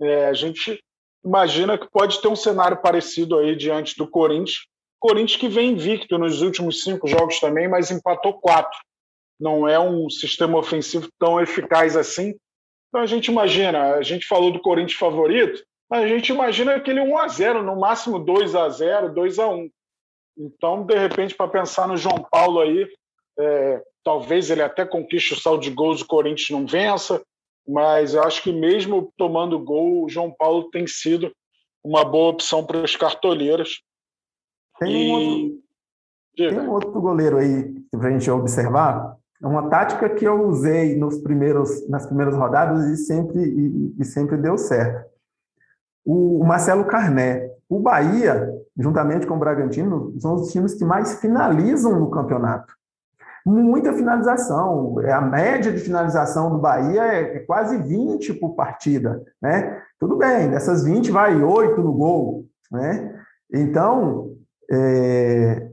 [0.00, 0.80] É, a gente
[1.24, 4.66] imagina que pode ter um cenário parecido aí diante do Corinthians.
[4.98, 8.78] Corinthians que vem invicto nos últimos cinco jogos também, mas empatou quatro.
[9.40, 12.34] Não é um sistema ofensivo tão eficaz assim.
[12.88, 17.00] Então a gente imagina, a gente falou do Corinthians favorito, mas a gente imagina aquele
[17.00, 19.70] 1 a 0 no máximo 2 a 0 2 a 1
[20.38, 22.86] Então, de repente, para pensar no João Paulo aí,
[23.38, 27.22] é, talvez ele até conquiste o saldo de gols, o Corinthians não vença,
[27.66, 31.32] mas eu acho que mesmo tomando gol, o João Paulo tem sido
[31.82, 33.82] uma boa opção para os cartoleiros.
[34.78, 35.10] Tem, e...
[35.10, 35.62] um outro,
[36.36, 39.16] tem um outro goleiro aí para a gente observar.
[39.42, 44.04] É uma tática que eu usei nos primeiros, nas primeiras rodadas e sempre, e, e
[44.04, 45.08] sempre deu certo.
[46.04, 47.50] O, o Marcelo Carné.
[47.68, 52.74] O Bahia, juntamente com o Bragantino, são os times que mais finalizam no campeonato
[53.44, 55.00] muita finalização.
[55.00, 59.80] É, a média de finalização do Bahia é, é quase 20 por partida, né?
[59.98, 63.14] Tudo bem, dessas 20 vai 8 no gol, né?
[63.52, 64.30] Então,
[64.70, 65.69] é,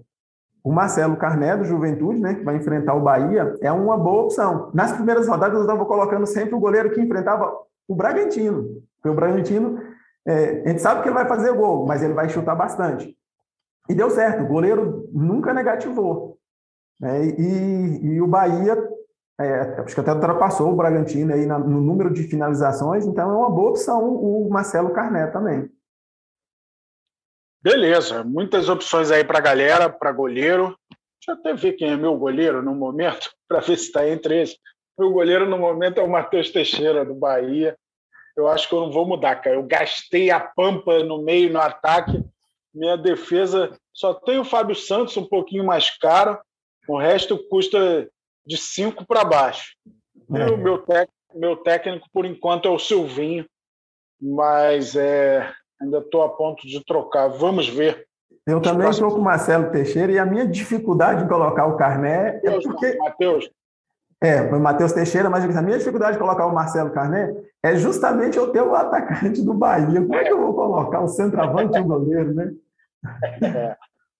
[0.67, 4.69] o Marcelo Carné, do Juventude, né, que vai enfrentar o Bahia, é uma boa opção.
[4.73, 7.49] Nas primeiras rodadas, eu estava colocando sempre o goleiro que enfrentava
[7.87, 8.83] o Bragantino.
[8.97, 9.81] Porque o Bragantino,
[10.27, 13.15] é, a gente sabe que ele vai fazer gol, mas ele vai chutar bastante.
[13.87, 16.37] E deu certo, o goleiro nunca negativou.
[17.01, 18.77] É, e, e, o Bahia,
[19.39, 23.49] é, acho que até ultrapassou o Bragantino aí no número de finalizações, então é uma
[23.49, 25.71] boa opção o Marcelo Carné também.
[27.61, 30.77] Beleza, muitas opções aí para galera, para goleiro.
[30.89, 34.37] Deixa eu até ver quem é meu goleiro no momento, para ver se está entre
[34.37, 34.57] eles.
[34.97, 37.77] Meu goleiro no momento é o Matheus Teixeira, do Bahia.
[38.35, 39.55] Eu acho que eu não vou mudar, cara.
[39.55, 42.23] Eu gastei a pampa no meio, no ataque.
[42.73, 46.39] Minha defesa só tem o Fábio Santos, um pouquinho mais caro.
[46.87, 48.07] O resto custa
[48.45, 49.75] de cinco para baixo.
[50.33, 50.47] É.
[50.47, 53.45] E o meu, tec, meu técnico, por enquanto, é o Silvinho.
[54.21, 57.27] Mas é, ainda estou a ponto de trocar.
[57.27, 58.05] Vamos ver.
[58.45, 62.39] Eu também estou com o Marcelo Teixeira e a minha dificuldade em colocar o Carné
[62.43, 62.95] é porque...
[62.97, 63.49] Matheus.
[64.21, 68.37] É, o Matheus Teixeira, mas a minha dificuldade de colocar o Marcelo Carné é justamente
[68.37, 70.01] eu ter o atacante do Bahia.
[70.01, 72.51] Como é que eu vou colocar o centroavante e o goleiro, né?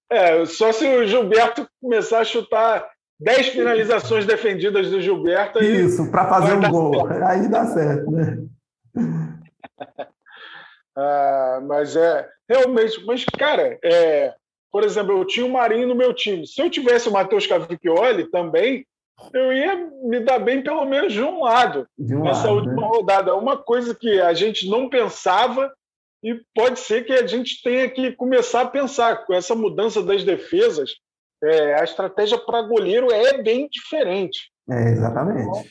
[0.09, 2.87] É, só se o Gilberto começar a chutar
[3.19, 5.61] 10 finalizações defendidas do Gilberto.
[5.61, 7.07] Isso, para fazer um gol.
[7.07, 7.23] Certo.
[7.25, 8.37] Aí dá certo, né?
[10.97, 14.33] Ah, mas é realmente, mas cara, é,
[14.71, 16.47] por exemplo, eu tinha o Marinho no meu time.
[16.47, 18.85] Se eu tivesse o Matheus Cavicchioli também,
[19.33, 22.81] eu ia me dar bem pelo menos de um lado de um nessa lado, última
[22.81, 22.87] né?
[22.87, 23.35] rodada.
[23.35, 25.71] Uma coisa que a gente não pensava
[26.23, 30.23] e pode ser que a gente tenha que começar a pensar com essa mudança das
[30.23, 30.91] defesas.
[31.43, 34.51] É, a estratégia para goleiro é bem diferente.
[34.69, 35.41] É, exatamente.
[35.41, 35.63] Então,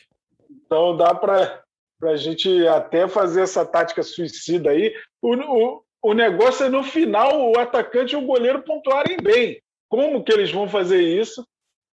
[0.64, 1.65] então dá para
[2.04, 4.92] a gente até fazer essa tática suicida aí.
[5.22, 9.60] O, o, o negócio é no final o atacante e o goleiro pontuarem bem.
[9.88, 11.46] Como que eles vão fazer isso?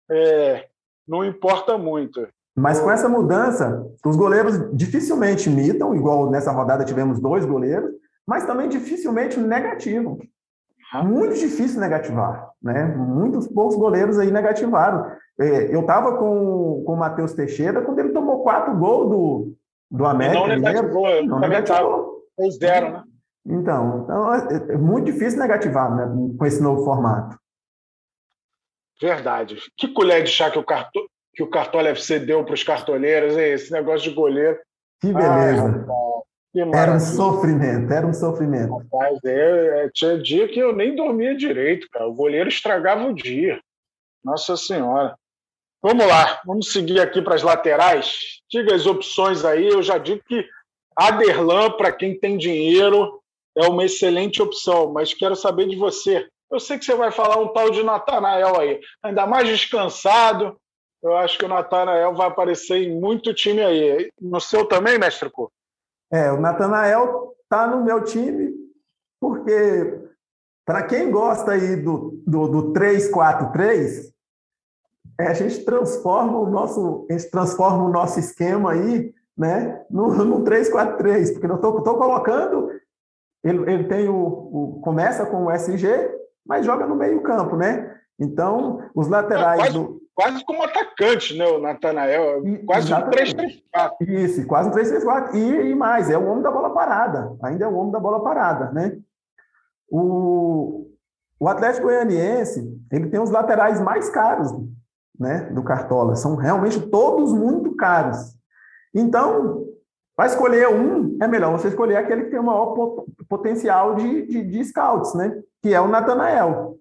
[0.10, 0.68] É,
[1.08, 2.28] não importa muito.
[2.56, 7.92] Mas com essa mudança, os goleiros dificilmente imitam, igual nessa rodada tivemos dois goleiros,
[8.28, 10.20] mas também dificilmente negativo.
[11.04, 12.84] Muito difícil negativar, né?
[12.86, 15.06] Muitos poucos goleiros aí negativaram.
[15.40, 19.56] É, eu estava com, com o Matheus Teixeira quando ele tomou quatro gols do,
[19.90, 20.40] do América.
[20.40, 22.24] Não negativou, não negativou.
[22.36, 23.04] Fez zero, né?
[23.46, 27.38] Então, então é, é muito difícil negativar né, com esse novo formato.
[29.02, 29.58] Verdade.
[29.78, 31.10] Que colher de chá que o, carto...
[31.34, 33.54] que o Cartola FC deu para os cartoleiros, hein?
[33.54, 34.60] esse negócio de goleiro.
[35.02, 35.86] Que beleza.
[35.88, 38.76] Ah, era um sofrimento, era um sofrimento.
[38.76, 42.08] Rapaz, é, é, tinha dia que eu nem dormia direito, cara.
[42.08, 43.62] O goleiro estragava o dia.
[44.24, 45.16] Nossa Senhora.
[45.82, 48.39] Vamos lá, vamos seguir aqui para as laterais.
[48.52, 49.68] Diga as opções aí.
[49.68, 50.48] Eu já digo que
[50.96, 53.22] Aderlan, para quem tem dinheiro,
[53.56, 56.28] é uma excelente opção, mas quero saber de você.
[56.52, 60.58] Eu sei que você vai falar um tal de Natanael aí, ainda mais descansado.
[61.02, 64.12] Eu acho que o Natanael vai aparecer em muito time aí.
[64.20, 65.52] No seu também, mestre Cu?
[66.12, 68.54] É, o Natanael está no meu time
[69.20, 70.10] porque,
[70.66, 74.12] para quem gosta aí do, do, do 3-4-3,
[75.20, 80.14] é, a gente transforma o nosso, a gente transforma o nosso esquema aí né, no,
[80.26, 82.70] no 3-4-3, porque eu estou colocando,
[83.44, 85.88] ele, ele tem o, o, começa com o SG,
[86.46, 87.96] mas joga no meio campo, né?
[88.20, 90.02] Então, os laterais quase, do...
[90.14, 92.42] quase como atacante, né, o Natanael?
[92.66, 93.34] Quase Exatamente.
[93.34, 94.08] um 3-3-4.
[94.08, 95.34] Isso, quase um 3-3-4.
[95.36, 97.34] E, e mais, é o homem da bola parada.
[97.44, 98.98] Ainda é o homem da bola parada, né?
[99.90, 100.88] O,
[101.40, 104.52] o Atlético Goianiense, ele tem os laterais mais caros,
[105.20, 106.16] né, do Cartola.
[106.16, 108.36] São realmente todos muito caros.
[108.94, 109.66] Então,
[110.16, 112.76] para escolher um, é melhor você escolher aquele que tem o maior
[113.28, 115.42] potencial de, de, de scouts, né?
[115.62, 116.78] Que é o Natanael.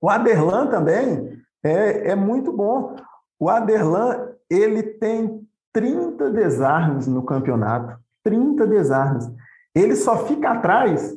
[0.00, 2.96] O Aderlan também é, é muito bom.
[3.38, 7.98] O Aderlan, ele tem 30 desarmes no campeonato.
[8.24, 9.30] 30 desarmes.
[9.74, 11.16] Ele só fica atrás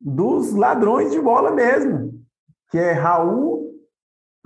[0.00, 2.12] dos ladrões de bola mesmo,
[2.70, 3.61] que é Raul,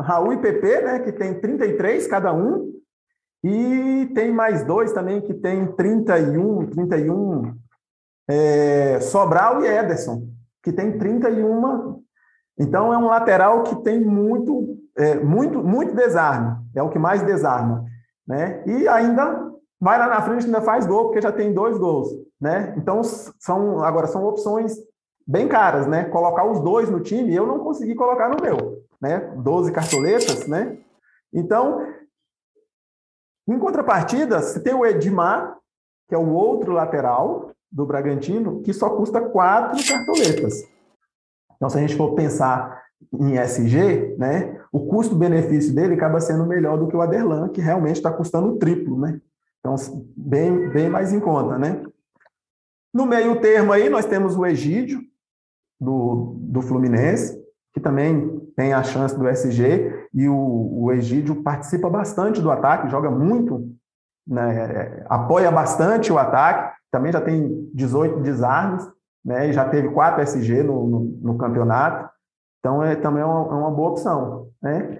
[0.00, 2.72] Raul e PP, né, que tem 33 cada um,
[3.42, 7.54] e tem mais dois também que tem 31, 31,
[8.28, 10.28] é, Sobral e Ederson,
[10.62, 12.04] que tem 31
[12.58, 17.22] então, é um lateral que tem muito, é, muito, muito desarme, é o que mais
[17.22, 17.84] desarma.
[18.26, 18.62] Né?
[18.66, 22.08] E ainda vai lá na frente ainda faz gol, porque já tem dois gols.
[22.40, 22.74] Né?
[22.78, 24.74] Então, são, agora são opções
[25.26, 26.04] bem caras, né?
[26.04, 29.20] Colocar os dois no time, eu não consegui colocar no meu, né?
[29.36, 30.78] 12 cartoletas, né?
[31.32, 31.86] Então,
[33.48, 35.56] em contrapartida, você tem o Edmar,
[36.08, 40.64] que é o outro lateral do Bragantino, que só custa quatro cartoletas.
[41.56, 46.78] Então, se a gente for pensar em SG, né, o custo-benefício dele acaba sendo melhor
[46.78, 49.20] do que o Aderlan, que realmente está custando o triplo, né?
[49.60, 49.74] Então,
[50.16, 51.84] bem, bem mais em conta, né?
[52.94, 55.02] No meio termo aí, nós temos o Egídio,
[55.80, 57.38] do, do Fluminense,
[57.76, 62.88] que também tem a chance do SG, e o, o Egídio participa bastante do ataque,
[62.88, 63.70] joga muito,
[64.26, 68.82] né, apoia bastante o ataque, também já tem 18 desarmes,
[69.22, 69.52] né?
[69.52, 72.08] Já teve quatro SG no, no, no campeonato,
[72.60, 74.98] então é também é uma, é uma boa opção, né?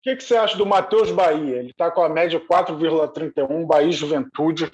[0.00, 1.56] O que, que você acha do Matheus Bahia?
[1.56, 4.72] Ele está com a média 4,31, Bahia Juventude.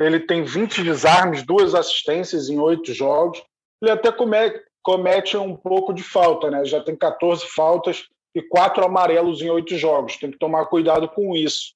[0.00, 3.40] Ele tem 20 desarmes, duas assistências em oito jogos.
[3.80, 6.64] Ele até comete, comete um pouco de falta, né?
[6.64, 10.16] Já tem 14 faltas e quatro amarelos em oito jogos.
[10.16, 11.74] Tem que tomar cuidado com isso.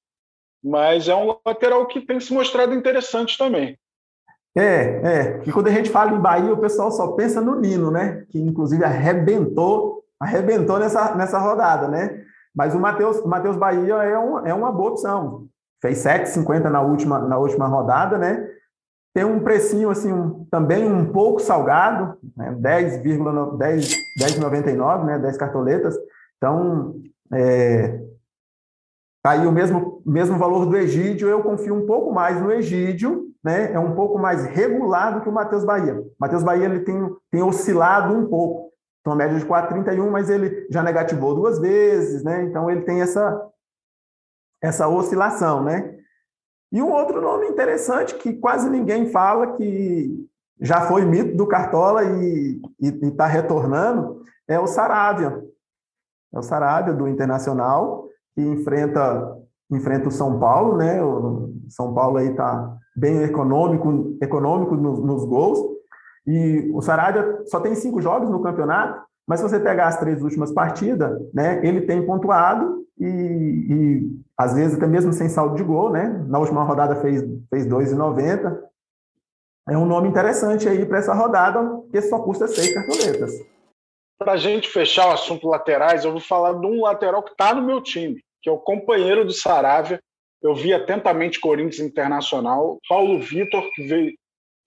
[0.63, 3.77] Mas é um lateral que tem se mostrado interessante também.
[4.57, 5.41] É, é.
[5.45, 8.25] E quando a gente fala em Bahia, o pessoal só pensa no Nino, né?
[8.29, 12.23] Que inclusive arrebentou, arrebentou nessa, nessa rodada, né?
[12.55, 15.47] Mas o Matheus, Matheus Bahia é, um, é uma boa opção.
[15.81, 18.47] Fez 7,50 na última, na última rodada, né?
[19.15, 22.51] Tem um precinho assim, um, também um pouco salgado, né?
[22.51, 24.39] 10,99, 10, 10,
[25.05, 25.19] né?
[25.19, 25.97] 10 cartoletas.
[26.35, 27.01] Então,
[27.31, 27.97] é,
[29.23, 33.29] tá aí o mesmo, mesmo valor do Egídio, eu confio um pouco mais no Egídio,
[33.41, 33.71] né?
[33.71, 35.97] É um pouco mais regulado que o Matheus Bahia.
[35.97, 38.73] O Matheus Bahia ele tem, tem oscilado um pouco.
[38.99, 42.43] Então, a média de 4,31, mas ele já negativou duas vezes, né?
[42.43, 43.49] Então, ele tem essa,
[44.61, 45.95] essa oscilação, né?
[46.71, 50.27] E um outro nome interessante que quase ninguém fala, que
[50.59, 55.43] já foi mito do Cartola e está retornando, é o Saravia.
[56.33, 59.37] É o Saravia, do Internacional, que enfrenta,
[59.71, 61.01] enfrenta o São Paulo, né?
[61.03, 65.59] O São Paulo aí está bem econômico, econômico nos, nos gols.
[66.25, 70.21] E o Sarabia só tem cinco jogos no campeonato, mas se você pegar as três
[70.23, 75.63] últimas partidas, né, ele tem pontuado e, e às vezes até mesmo sem saldo de
[75.63, 76.07] gol, né?
[76.27, 78.59] Na última rodada fez, fez 2,90.
[79.69, 81.59] É um nome interessante aí para essa rodada,
[81.91, 83.31] que só custa seis cartoletas.
[84.17, 87.53] Para a gente fechar o assunto laterais, eu vou falar de um lateral que está
[87.53, 89.99] no meu time, que é o companheiro do Saravia.
[90.41, 94.13] Eu vi atentamente Corinthians Internacional, Paulo Vitor, que veio,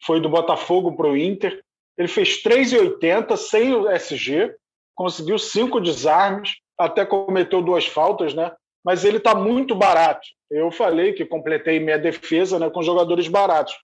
[0.05, 1.63] foi do Botafogo para o Inter.
[1.97, 4.55] Ele fez 3,80 sem o SG,
[4.95, 8.53] conseguiu cinco desarmes, até cometeu duas faltas, né?
[8.85, 10.27] Mas ele está muito barato.
[10.51, 13.77] Eu falei que completei minha defesa né, com jogadores baratos.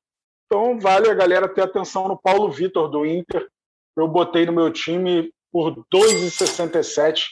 [0.46, 3.46] Então vale a galera ter atenção no Paulo Vitor do Inter.
[3.96, 7.26] Eu botei no meu time por 2,67.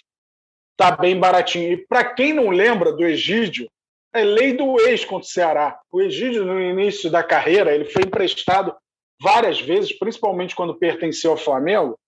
[0.76, 1.72] Tá bem baratinho.
[1.72, 3.68] E para quem não lembra do Egídio,
[4.14, 5.80] é lei do ex contra o Ceará.
[5.90, 8.74] O Egídio, no início da carreira, ele foi emprestado
[9.20, 11.98] várias vezes, principalmente quando pertenceu ao Flamengo.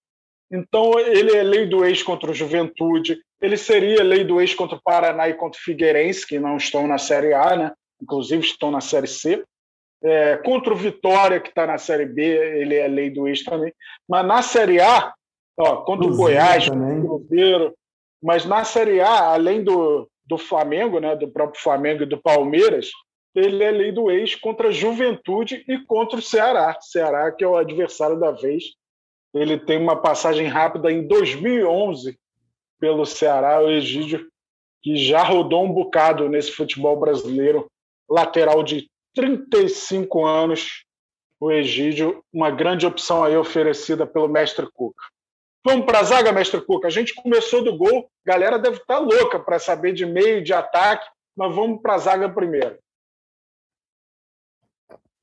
[0.53, 4.77] Então, ele é lei do ex contra o Juventude, ele seria lei do ex contra
[4.77, 7.73] o Paraná e contra o Figueirense, que não estão na Série A, né?
[8.01, 9.45] inclusive estão na Série C.
[10.03, 13.73] É, contra o Vitória, que está na Série B, ele é lei do ex também.
[14.09, 15.13] Mas na Série A,
[15.59, 17.03] ó, contra o Goiás, também.
[17.03, 17.75] contra o Cruzeiro,
[18.23, 22.91] mas na Série A, além do, do Flamengo, né, do próprio Flamengo e do Palmeiras,
[23.35, 26.79] ele é lei do ex contra a Juventude e contra o Ceará.
[26.81, 28.65] Ceará, que é o adversário da vez.
[29.35, 32.19] Ele tem uma passagem rápida em 2011
[32.85, 34.31] pelo Ceará, o Egídio,
[34.83, 37.67] que já rodou um bocado nesse futebol brasileiro.
[38.07, 40.85] Lateral de 35 anos,
[41.41, 45.03] o Egídio, uma grande opção aí oferecida pelo mestre Cuca.
[45.65, 46.89] Vamos para a zaga, mestre Cuca.
[46.89, 50.45] A gente começou do gol, a galera deve estar tá louca para saber de meio,
[50.45, 52.79] de ataque, mas vamos para a zaga primeiro.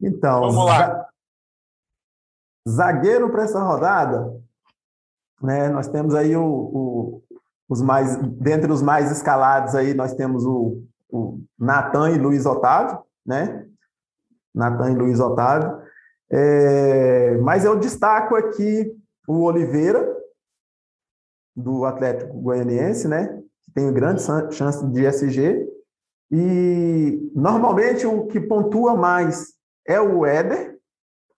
[0.02, 1.08] Então, vamos lá.
[2.68, 4.42] Zagueiro para essa rodada,
[5.40, 5.70] né?
[5.70, 7.24] Nós temos aí o, o,
[7.72, 13.00] os mais, dentre os mais escalados aí, nós temos o, o Natan e Luiz Otávio,
[13.26, 13.66] né?
[14.54, 15.82] Natan e Luiz Otávio.
[16.30, 18.94] É, mas eu destaco aqui
[19.26, 20.06] o Oliveira,
[21.56, 23.42] do Atlético Goianiense, né?
[23.64, 25.66] Que tem grande chance de SG.
[26.30, 29.54] E normalmente o que pontua mais
[29.88, 30.78] é o Éder,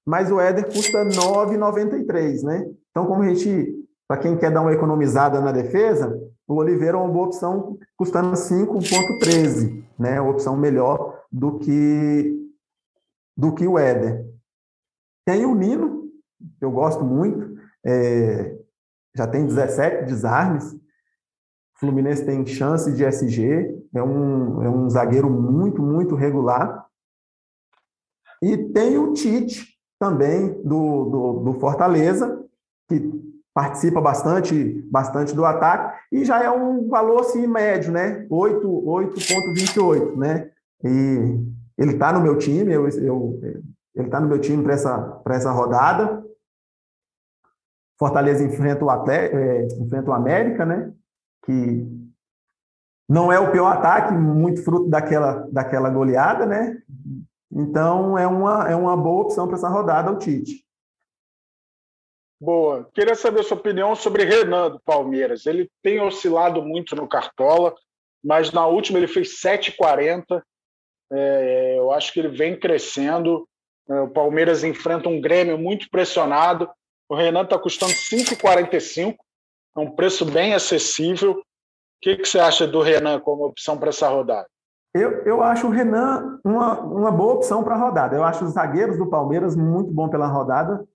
[0.03, 2.71] mas o Éder custa 9,93, né?
[2.89, 6.99] Então, como a gente, para quem quer dar uma economizada na defesa, o Oliveira é
[6.99, 10.19] uma boa opção, custando 5,13, né?
[10.19, 12.39] Uma opção melhor do que
[13.35, 14.25] do que o Éder.
[15.25, 16.11] Tem o Nino,
[16.59, 18.55] que eu gosto muito, é,
[19.15, 20.73] já tem 17 desarmes.
[20.73, 26.85] O Fluminense tem chance de SG, é um, é um zagueiro muito, muito regular.
[28.41, 32.45] E tem o Tite também do, do, do Fortaleza,
[32.87, 38.25] que participa bastante, bastante do ataque, e já é um valor assim médio, né?
[38.29, 40.49] 8,28, né?
[40.83, 41.39] E
[41.77, 43.39] ele está no meu time, eu, eu
[43.95, 46.23] ele está no meu time para essa, essa rodada.
[47.97, 50.91] Fortaleza enfrenta o, Atlético, é, enfrenta o América, né?
[51.45, 51.87] Que
[53.07, 56.81] não é o pior ataque, muito fruto daquela, daquela goleada, né?
[57.51, 60.65] Então é uma, é uma boa opção para essa rodada o Tite.
[62.43, 62.89] Boa.
[62.93, 65.45] Queria saber a sua opinião sobre Renan do Palmeiras.
[65.45, 67.73] Ele tem oscilado muito no Cartola,
[68.21, 70.43] mas na última ele fez 7,40.
[71.09, 73.47] É, eu acho que ele vem crescendo.
[73.89, 76.69] É, o Palmeiras enfrenta um Grêmio muito pressionado.
[77.07, 79.15] O Renan está custando 5,45,
[79.77, 81.31] é um preço bem acessível.
[81.31, 81.43] O
[82.01, 84.49] que, que você acha do Renan como opção para essa rodada?
[84.93, 88.17] Eu, eu acho o Renan uma, uma boa opção para a rodada.
[88.17, 90.85] Eu acho os zagueiros do Palmeiras muito bom pela rodada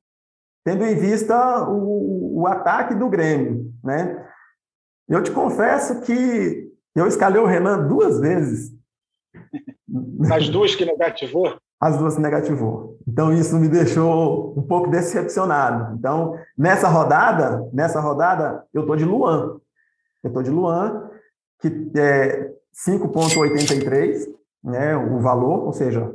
[0.69, 4.23] tendo em vista o, o ataque do Grêmio, né?
[5.09, 8.71] Eu te confesso que eu escalei o Renan duas vezes.
[10.31, 11.57] As duas que negativou?
[11.81, 12.99] As duas que negativou.
[13.09, 15.97] Então isso me deixou um pouco decepcionado.
[15.97, 19.59] Então, nessa rodada, nessa rodada, eu tô de Luan.
[20.23, 21.09] Eu tô de Luan,
[21.61, 22.53] que é
[22.87, 24.27] 5.83,
[24.64, 26.12] né, o valor, ou seja,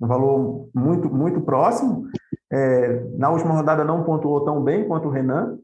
[0.00, 2.06] um valor muito muito próximo.
[2.50, 5.58] É, na última rodada não pontuou tão bem quanto o Renan,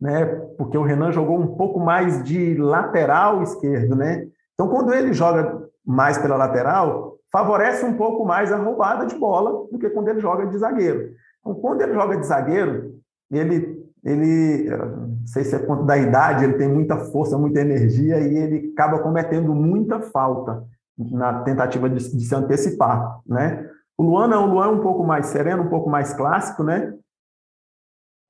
[0.00, 0.24] né?
[0.56, 4.26] Porque o Renan jogou um pouco mais de lateral esquerdo, né?
[4.54, 9.66] Então, quando ele joga mais pela lateral, favorece um pouco mais a roubada de bola
[9.70, 11.10] do que quando ele joga de zagueiro.
[11.40, 16.44] Então, quando ele joga de zagueiro, ele, ele não sei se é quanto da idade,
[16.44, 20.64] ele tem muita força, muita energia e ele acaba cometendo muita falta
[20.98, 23.68] na tentativa de, de se antecipar, né?
[23.98, 26.94] O Luan não, o Luan é um pouco mais sereno, um pouco mais clássico, né?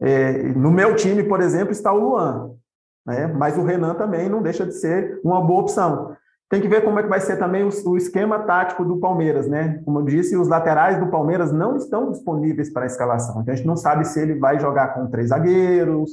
[0.00, 2.54] É, no meu time, por exemplo, está o Luan,
[3.06, 3.26] né?
[3.26, 6.16] mas o Renan também não deixa de ser uma boa opção.
[6.48, 9.46] Tem que ver como é que vai ser também o, o esquema tático do Palmeiras,
[9.46, 9.80] né?
[9.84, 13.40] Como eu disse, os laterais do Palmeiras não estão disponíveis para a escalação.
[13.40, 16.10] Então a gente não sabe se ele vai jogar com três zagueiros,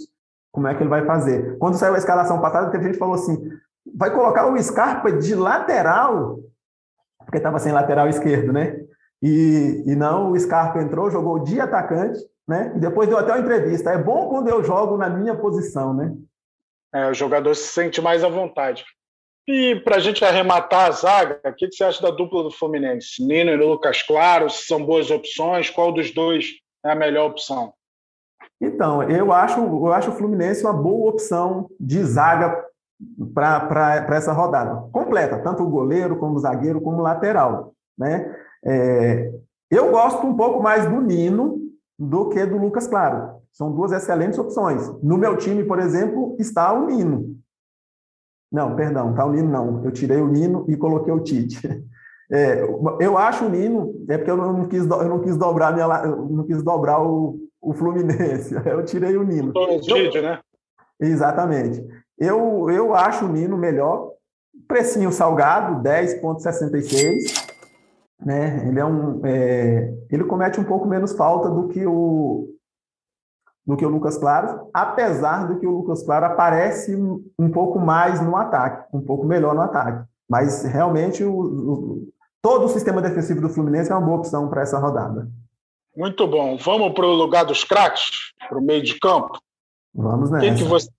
[0.51, 1.57] como é que ele vai fazer.
[1.57, 3.49] Quando saiu a escalação passada, teve gente que falou assim:
[3.95, 6.39] vai colocar o Scarpa de lateral,
[7.19, 8.79] porque estava sem lateral esquerdo, né?
[9.21, 12.71] E, e não, o Scarpa entrou, jogou de atacante, né?
[12.75, 13.91] E depois deu até uma entrevista.
[13.91, 16.15] É bom quando eu jogo na minha posição, né?
[16.93, 18.85] É, o jogador se sente mais à vontade.
[19.47, 22.51] E para a gente arrematar a zaga, o que, que você acha da dupla do
[22.51, 23.25] Fluminense?
[23.25, 25.69] Nino e Lucas Claro, são boas opções?
[25.69, 26.55] Qual dos dois
[26.85, 27.73] é a melhor opção?
[28.59, 32.65] Então, eu acho, eu acho o Fluminense uma boa opção de zaga
[33.33, 34.89] para essa rodada.
[34.91, 37.73] Completa, tanto o goleiro, como o zagueiro, como o lateral.
[37.97, 38.35] Né?
[38.67, 39.31] É,
[39.71, 41.59] eu gosto um pouco mais do Nino
[41.97, 43.37] do que do Lucas Claro.
[43.51, 44.87] São duas excelentes opções.
[45.01, 47.35] No meu time, por exemplo, está o Nino.
[48.51, 49.83] Não, perdão, está o Nino não.
[49.83, 51.59] Eu tirei o Nino e coloquei o Tite.
[52.29, 52.61] É,
[52.99, 56.43] eu acho o Nino, é porque eu não quis, eu não quis dobrar minha, não
[56.43, 58.53] quis dobrar o, o Fluminense.
[58.67, 59.53] Eu tirei o Nino.
[59.55, 60.37] O Tite, né?
[60.99, 61.81] Exatamente.
[62.19, 64.11] Eu, eu acho o Nino melhor.
[64.67, 67.46] Precinho salgado, 10,66
[68.27, 68.67] né?
[68.67, 72.53] Ele é um, é, ele comete um pouco menos falta do que o
[73.65, 78.21] do que o Lucas Claro, apesar do que o Lucas Claro aparece um pouco mais
[78.21, 80.05] no ataque, um pouco melhor no ataque.
[80.29, 82.07] Mas realmente o, o
[82.41, 85.29] todo o sistema defensivo do Fluminense é uma boa opção para essa rodada.
[85.95, 86.57] Muito bom.
[86.57, 89.39] Vamos para o lugar dos craques, para o meio de campo.
[89.95, 90.45] Vamos nessa.
[90.45, 90.89] Quem que você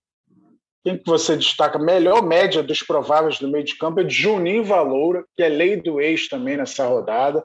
[0.83, 1.77] quem que você destaca?
[1.77, 5.75] Melhor média dos prováveis do meio de campo é de Juninho Valoura, que é lei
[5.75, 7.43] do ex também nessa rodada.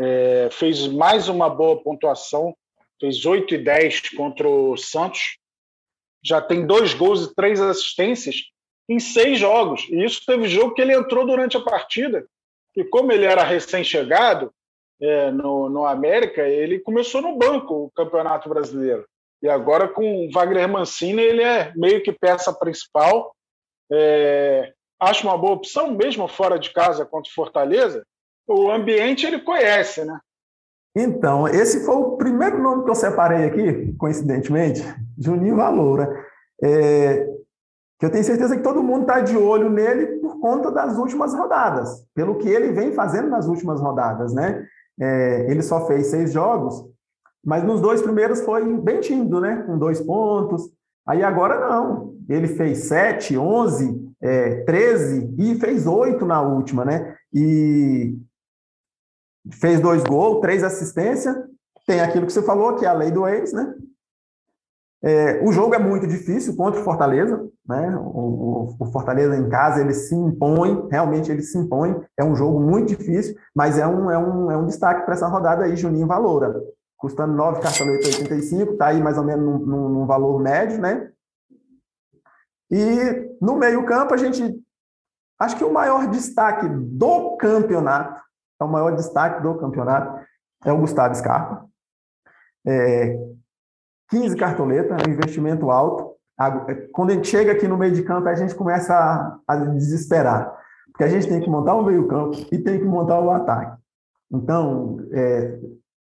[0.00, 2.56] É, fez mais uma boa pontuação,
[2.98, 5.36] fez 8 e 10 contra o Santos.
[6.24, 8.36] Já tem dois gols e três assistências
[8.88, 9.86] em seis jogos.
[9.90, 12.26] E isso teve jogo que ele entrou durante a partida.
[12.74, 14.52] E como ele era recém-chegado
[15.00, 19.04] é, no, no América, ele começou no banco o Campeonato Brasileiro.
[19.42, 23.34] E agora com o Wagner Mancini, ele é meio que peça principal.
[23.90, 28.04] É, acho uma boa opção, mesmo fora de casa contra o Fortaleza.
[28.46, 30.18] O ambiente ele conhece, né?
[30.94, 34.82] Então, esse foi o primeiro nome que eu separei aqui, coincidentemente,
[35.18, 36.08] Juninho Valoura.
[36.62, 37.26] É,
[37.98, 41.34] que eu tenho certeza que todo mundo está de olho nele por conta das últimas
[41.34, 44.66] rodadas, pelo que ele vem fazendo nas últimas rodadas, né?
[45.00, 46.84] É, ele só fez seis jogos,
[47.44, 49.62] mas nos dois primeiros foi bem tímido, né?
[49.66, 50.70] Com dois pontos.
[51.06, 52.14] Aí agora não.
[52.28, 57.16] Ele fez 7, 11, é, 13 e fez oito na última, né?
[57.34, 58.16] E
[59.54, 61.36] fez dois gols, três assistências.
[61.84, 63.74] Tem aquilo que você falou, que é a lei do ex, né?
[65.04, 67.96] É, o jogo é muito difícil contra o Fortaleza, né?
[67.96, 72.00] O, o, o, Fortaleza em casa ele se impõe, realmente ele se impõe.
[72.16, 75.26] É um jogo muito difícil, mas é um, é um, é um destaque para essa
[75.26, 76.62] rodada aí, Juninho Valora
[77.02, 81.10] custando 9 cartoletas 85, está aí mais ou menos num, num, num, valor médio, né?
[82.70, 84.62] E no meio-campo, a gente.
[85.36, 88.22] Acho que o maior destaque do campeonato,
[88.60, 90.24] é o maior destaque do campeonato,
[90.64, 91.68] é o Gustavo Scarpa.
[92.64, 93.18] É,
[94.08, 96.16] 15 cartoletas, é um investimento alto.
[96.92, 100.56] Quando a gente chega aqui no meio de campo, a gente começa a, a desesperar,
[100.86, 103.82] porque a gente tem que montar o meio-campo e tem que montar o ataque.
[104.30, 105.58] Então, é,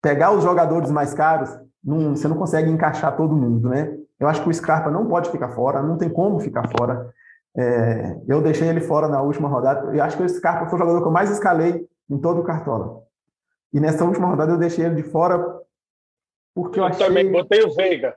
[0.06, 1.50] pegar os jogadores mais caros,
[1.84, 3.98] não, você não consegue encaixar todo mundo, né?
[4.20, 7.12] Eu acho que o Scarpa não pode ficar fora, não tem como ficar fora.
[7.58, 9.96] É, eu deixei ele fora na última rodada.
[9.96, 12.44] Eu acho que o Scarpa foi o jogador que eu mais escalei em todo o
[12.44, 13.02] Cartola.
[13.74, 15.44] E nessa última rodada eu deixei ele de fora
[16.54, 17.08] porque eu, eu achei...
[17.08, 18.16] também botei o Veiga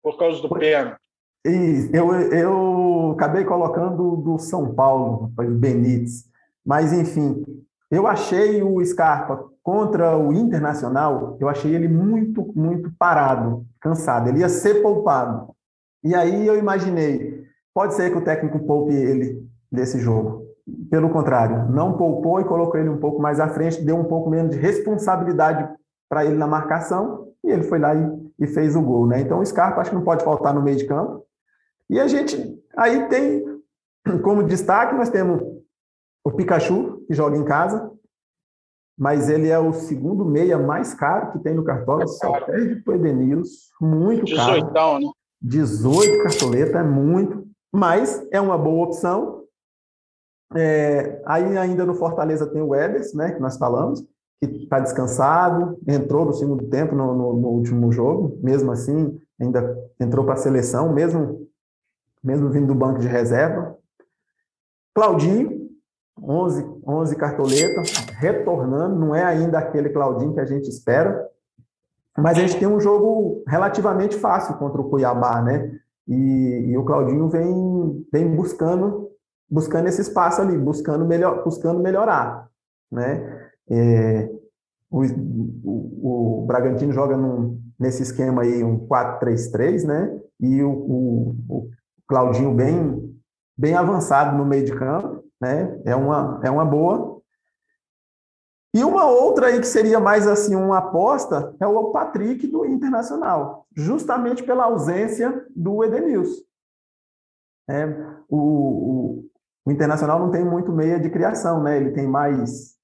[0.00, 0.96] por causa do pênalti.
[1.44, 6.30] E eu, eu acabei colocando do São Paulo, Benítez.
[6.64, 7.44] Mas, enfim,
[7.90, 14.28] eu achei o Scarpa contra o Internacional, eu achei ele muito, muito parado, cansado.
[14.28, 15.54] Ele ia ser poupado.
[16.02, 20.46] E aí eu imaginei, pode ser que o técnico poupe ele desse jogo.
[20.90, 24.30] Pelo contrário, não poupou e colocou ele um pouco mais à frente, deu um pouco
[24.30, 25.68] menos de responsabilidade
[26.08, 29.06] para ele na marcação, e ele foi lá e, e, fez o gol.
[29.06, 29.20] Né?
[29.20, 31.24] Então o Scarpa acho que não pode faltar no meio de campo.
[31.88, 33.44] E a gente aí tem,
[34.22, 35.42] como destaque, nós temos
[36.26, 37.88] o Pikachu, que joga em casa,
[38.98, 42.82] mas ele é o segundo meia mais caro que tem no cartola, é só perde
[42.82, 44.98] para o Edenilson, muito 18, caro.
[44.98, 45.06] Né?
[45.40, 49.44] 18 cartoleta, é muito, mas é uma boa opção.
[50.56, 54.04] É, aí ainda no Fortaleza tem o Ebers, né, que nós falamos,
[54.40, 59.78] que está descansado, entrou no segundo tempo no, no, no, último jogo, mesmo assim ainda
[60.00, 61.46] entrou para a seleção, mesmo,
[62.20, 63.78] mesmo vindo do banco de reserva.
[64.92, 65.55] Claudinho,
[66.26, 71.26] 11, 11 cartoletas, retornando, não é ainda aquele Claudinho que a gente espera,
[72.18, 75.70] mas a gente tem um jogo relativamente fácil contra o Cuiabá, né?
[76.08, 79.06] E, e o Claudinho vem, vem buscando
[79.48, 82.48] buscando esse espaço ali, buscando, melhor, buscando melhorar,
[82.90, 83.48] né?
[83.70, 84.30] É,
[84.90, 85.02] o,
[85.64, 90.20] o, o, Bragantino joga num, nesse esquema aí um 4-3-3, né?
[90.40, 91.70] E o, o,
[92.08, 93.16] Claudinho bem,
[93.56, 95.80] bem avançado no meio de campo, né?
[95.84, 97.20] É uma, é uma boa.
[98.74, 103.66] E uma outra aí que seria mais assim uma aposta é o Patrick do Internacional,
[103.74, 106.42] justamente pela ausência do Edenilson.
[107.68, 107.86] É,
[108.28, 109.24] o, o,
[109.64, 111.78] o, Internacional não tem muito meia de criação, né?
[111.78, 112.76] Ele tem mais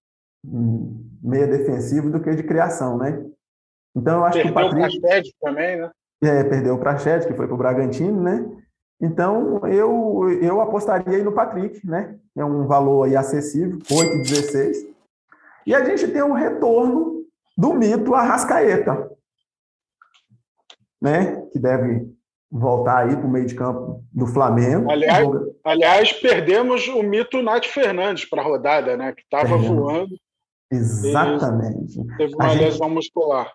[1.22, 3.24] meia defensivo do que de criação, né?
[3.94, 4.98] Então eu acho perdeu que o Patrick...
[4.98, 5.90] o também, né?
[6.24, 8.61] É, perdeu o Praxedes, que foi para o Bragantino, né?
[9.02, 12.16] Então, eu, eu apostaria aí no Patrick, né?
[12.36, 14.92] É um valor aí acessível, 8,16.
[15.66, 17.24] E a gente tem um retorno
[17.58, 19.10] do mito Arrascaeta,
[21.00, 21.42] né?
[21.52, 22.08] Que deve
[22.48, 24.88] voltar aí para o meio de campo do Flamengo.
[24.88, 25.28] Aliás,
[25.64, 29.12] aliás perdemos o mito Nath Fernandes para a rodada, né?
[29.12, 30.14] Que estava voando.
[30.70, 32.06] Exatamente.
[32.16, 33.52] Teve uma a lesão gente, muscular.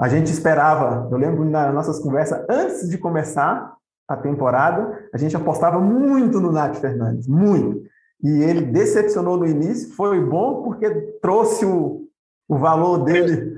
[0.00, 3.76] A gente esperava, eu lembro nas nossas conversas, antes de começar,
[4.10, 7.80] a temporada, a gente apostava muito no Nath Fernandes, muito.
[8.20, 10.90] E ele decepcionou no início, foi bom porque
[11.22, 12.08] trouxe o,
[12.48, 13.56] o valor dele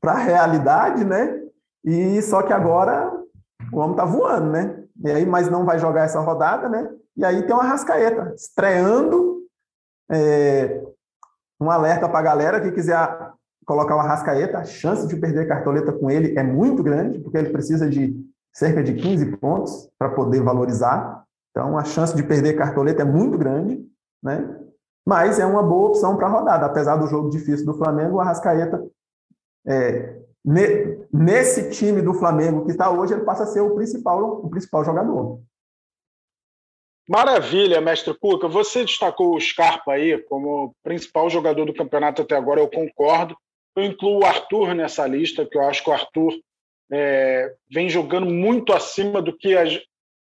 [0.00, 1.40] para a realidade, né?
[1.84, 3.12] E só que agora
[3.72, 4.82] o homem tá voando, né?
[5.04, 6.90] E aí, mas não vai jogar essa rodada, né?
[7.16, 9.36] E aí tem uma rascaeta estreando.
[10.10, 10.82] É,
[11.60, 13.08] um alerta para a galera que quiser
[13.64, 17.50] colocar uma rascaeta, a chance de perder cartoleta com ele é muito grande, porque ele
[17.50, 18.14] precisa de
[18.56, 21.24] cerca de 15 pontos para poder valorizar.
[21.50, 23.86] Então, a chance de perder cartoleta é muito grande,
[24.22, 24.60] né?
[25.06, 26.64] Mas é uma boa opção para a rodada.
[26.64, 28.82] Apesar do jogo difícil do Flamengo, o Arrascaeta,
[29.66, 34.40] é, ne, nesse time do Flamengo que está hoje, ele passa a ser o principal,
[34.42, 35.38] o principal jogador.
[37.06, 38.48] Maravilha, mestre Cuca.
[38.48, 43.36] Você destacou o Scarpa aí como principal jogador do campeonato até agora, eu concordo.
[43.76, 46.32] Eu incluo o Arthur nessa lista, que eu acho que o Arthur
[46.92, 49.64] é, vem jogando muito acima do que a,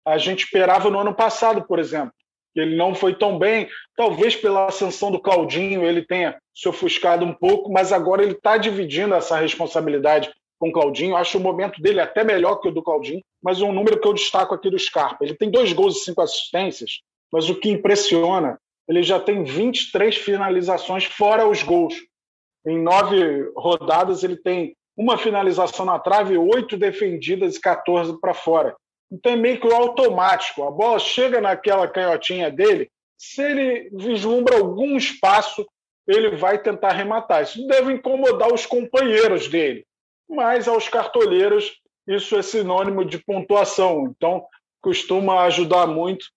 [0.06, 2.14] a gente esperava no ano passado, por exemplo.
[2.56, 7.34] Ele não foi tão bem, talvez pela ascensão do Claudinho ele tenha se ofuscado um
[7.34, 11.18] pouco, mas agora ele está dividindo essa responsabilidade com o Claudinho.
[11.18, 14.14] Acho o momento dele até melhor que o do Claudinho, mas um número que eu
[14.14, 15.26] destaco aqui do Scarpa.
[15.26, 17.02] Ele tem dois gols e cinco assistências,
[17.32, 18.58] mas o que impressiona,
[18.88, 21.96] ele já tem 23 finalizações fora os gols.
[22.66, 28.76] Em nove rodadas, ele tem uma finalização na trave, oito defendidas e 14 para fora.
[29.12, 30.64] Então é meio que automático.
[30.64, 35.66] A bola chega naquela canhotinha dele, se ele vislumbra algum espaço,
[36.08, 37.44] ele vai tentar rematar.
[37.44, 39.86] Isso deve incomodar os companheiros dele,
[40.30, 44.46] mas aos cartoleiros isso é sinônimo de pontuação, então
[44.82, 46.28] costuma ajudar muito.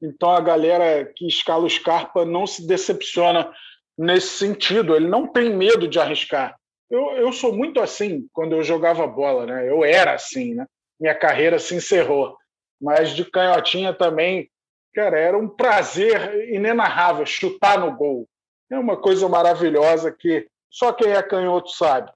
[0.00, 3.50] Então a galera que escala o Scarpa não se decepciona
[3.98, 6.56] nesse sentido, ele não tem medo de arriscar.
[6.90, 9.68] Eu, eu sou muito assim quando eu jogava bola, né?
[9.68, 10.66] Eu era assim, né?
[11.00, 12.36] minha carreira se encerrou.
[12.80, 14.50] Mas de canhotinha também,
[14.94, 18.28] cara, era um prazer inenarrável chutar no gol.
[18.70, 22.10] É uma coisa maravilhosa que só quem é canhoto sabe.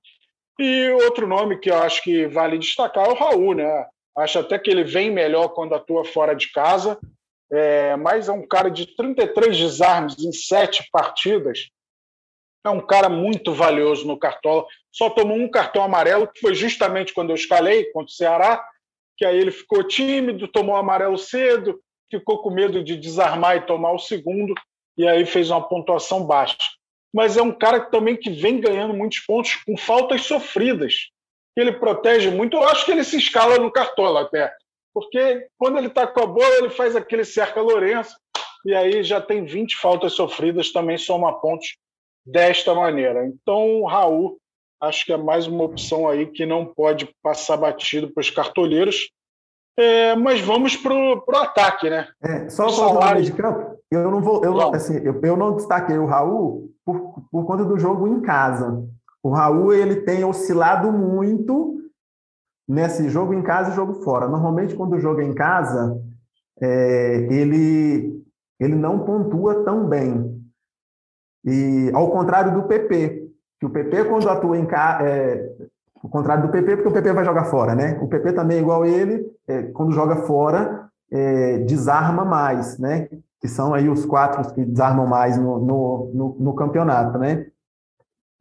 [0.58, 3.86] E outro nome que eu acho que vale destacar é o Raul, né?
[4.16, 6.98] Acho até que ele vem melhor quando atua fora de casa,
[7.50, 11.70] é, mas é um cara de 33 desarmes em sete partidas.
[12.64, 14.66] É um cara muito valioso no Cartola.
[14.92, 18.62] Só tomou um cartão amarelo, que foi justamente quando eu escalei contra o Ceará,
[19.16, 21.80] que aí ele ficou tímido, tomou amarelo cedo,
[22.10, 24.54] ficou com medo de desarmar e tomar o segundo,
[24.96, 26.56] e aí fez uma pontuação baixa.
[27.12, 31.10] Mas é um cara que também que vem ganhando muitos pontos com faltas sofridas.
[31.56, 32.56] Ele protege muito.
[32.56, 34.52] Eu acho que ele se escala no cartola até.
[34.92, 38.16] Porque quando ele está com a bola, ele faz aquele cerca Lourenço,
[38.64, 41.76] e aí já tem 20 faltas sofridas, também soma pontos
[42.30, 43.26] desta maneira.
[43.26, 44.38] Então, o Raul,
[44.80, 49.10] acho que é mais uma opção aí que não pode passar batido para os cartoleiros.
[49.78, 52.08] É, mas vamos para o ataque, né?
[52.22, 56.06] É, só falar de campo, eu não vou, eu, assim, eu, eu, não destaquei o
[56.06, 58.84] Raul por, por conta do jogo em casa.
[59.22, 61.80] O Raul ele tem oscilado muito
[62.68, 64.28] nesse jogo em casa e jogo fora.
[64.28, 66.00] Normalmente, quando o jogo é em casa,
[66.60, 68.22] é, ele,
[68.60, 70.29] ele não pontua tão bem.
[71.44, 75.52] E ao contrário do PP, que o PP quando atua em casa, é,
[76.02, 77.98] o contrário do PP, porque o PP vai jogar fora, né?
[78.00, 83.08] O PP também é igual ele, é, quando joga fora, é, desarma mais, né?
[83.40, 87.46] Que são aí os quatro que desarmam mais no, no, no, no campeonato, né?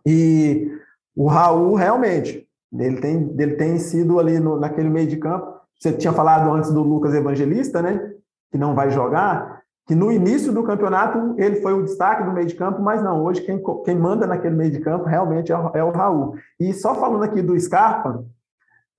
[0.06, 0.72] E
[1.16, 5.60] o Raul, realmente, ele tem, ele tem sido ali no, naquele meio de campo.
[5.78, 8.14] Você tinha falado antes do Lucas Evangelista, né?
[8.52, 12.46] Que não vai jogar que no início do campeonato ele foi o destaque do meio
[12.46, 15.72] de campo, mas não, hoje quem, quem manda naquele meio de campo realmente é o,
[15.74, 16.36] é o Raul.
[16.60, 18.24] E só falando aqui do Scarpa,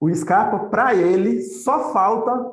[0.01, 2.45] o Scarpa, para ele, só falta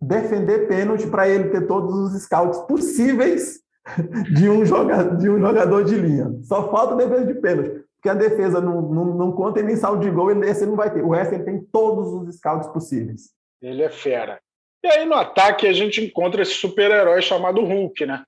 [0.00, 3.60] defender pênalti para ele ter todos os scouts possíveis
[4.34, 6.36] de um, jogador, de um jogador de linha.
[6.42, 7.84] Só falta defesa de pênalti.
[7.94, 10.92] Porque a defesa não, não, não conta nem saldo de gol, esse ele não vai
[10.92, 11.04] ter.
[11.04, 13.30] O resto ele tem todos os scouts possíveis.
[13.62, 14.40] Ele é fera.
[14.84, 18.22] E aí no ataque a gente encontra esse super-herói chamado Hulk, né?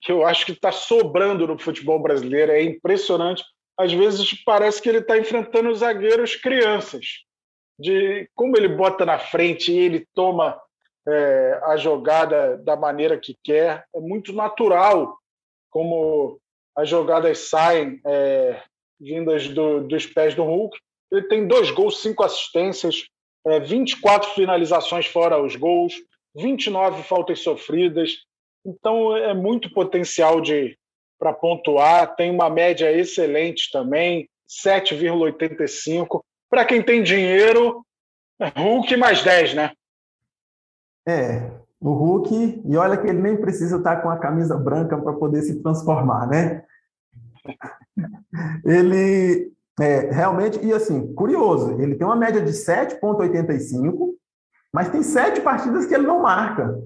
[0.00, 3.44] Que eu acho que está sobrando no futebol brasileiro, é impressionante.
[3.76, 7.24] Às vezes parece que ele está enfrentando os zagueiros crianças,
[7.76, 10.60] de como ele bota na frente e ele toma
[11.08, 13.84] é, a jogada da maneira que quer.
[13.92, 15.18] É muito natural
[15.68, 16.38] como
[16.76, 18.62] as jogadas saem é,
[19.00, 20.78] vindas do, dos pés do Hulk.
[21.10, 23.08] Ele tem dois gols, cinco assistências,
[23.48, 25.94] é, 24 finalizações fora os gols,
[26.34, 28.12] 29 faltas sofridas.
[28.64, 30.76] Então é muito potencial de
[31.18, 36.20] para pontuar, tem uma média excelente também, 7,85.
[36.48, 37.84] Para quem tem dinheiro,
[38.56, 39.72] Hulk mais 10, né?
[41.06, 45.12] É, o Hulk, e olha que ele nem precisa estar com a camisa branca para
[45.14, 46.64] poder se transformar, né?
[48.64, 54.10] Ele é, realmente, e assim, curioso, ele tem uma média de 7,85,
[54.72, 56.78] mas tem sete partidas que ele não marca.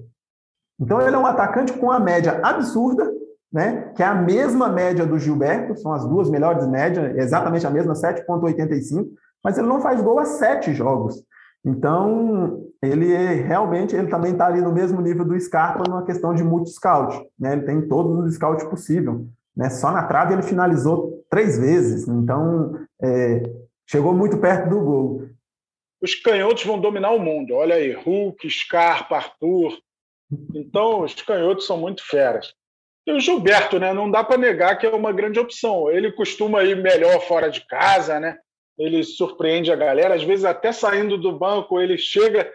[0.79, 3.11] Então, ele é um atacante com uma média absurda,
[3.51, 3.91] né?
[3.95, 7.93] que é a mesma média do Gilberto, são as duas melhores médias, exatamente a mesma,
[7.93, 9.07] 7,85,
[9.43, 11.23] mas ele não faz gol há sete jogos.
[11.65, 16.33] Então, ele é, realmente ele também está ali no mesmo nível do Scarpa numa questão
[16.33, 17.25] de multi-scout.
[17.39, 17.53] Né?
[17.53, 19.21] Ele tem todos os scouts possíveis.
[19.55, 19.69] Né?
[19.69, 23.43] Só na trave ele finalizou três vezes, então é,
[23.89, 25.29] chegou muito perto do gol.
[26.01, 27.53] Os canhotos vão dominar o mundo.
[27.53, 29.77] Olha aí, Hulk, Scarpa, Arthur.
[30.53, 32.53] Então, os canhotos são muito feras.
[33.07, 33.93] E o Gilberto, né?
[33.93, 35.89] Não dá para negar que é uma grande opção.
[35.89, 38.37] Ele costuma ir melhor fora de casa, né?
[38.77, 40.15] Ele surpreende a galera.
[40.15, 42.51] Às vezes, até saindo do banco, ele chega,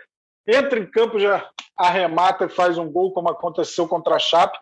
[0.46, 4.58] entra em campo, já arremata e faz um gol, como aconteceu contra a Chape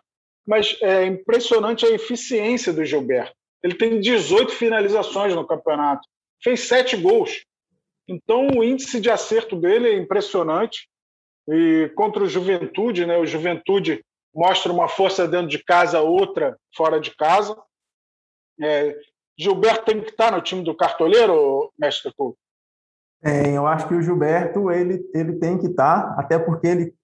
[0.47, 3.35] mas é impressionante a eficiência do Gilberto.
[3.61, 6.07] Ele tem 18 finalizações no campeonato,
[6.41, 7.43] fez sete gols.
[8.07, 10.87] Então o índice de acerto dele é impressionante.
[11.49, 13.17] E contra o Juventude, né?
[13.17, 17.57] O Juventude mostra uma força dentro de casa, outra fora de casa.
[18.61, 18.95] É,
[19.37, 22.37] Gilberto tem que estar no time do cartoleiro, mestre Couto?
[23.23, 26.95] É, eu acho que o Gilberto ele, ele tem que estar, até porque ele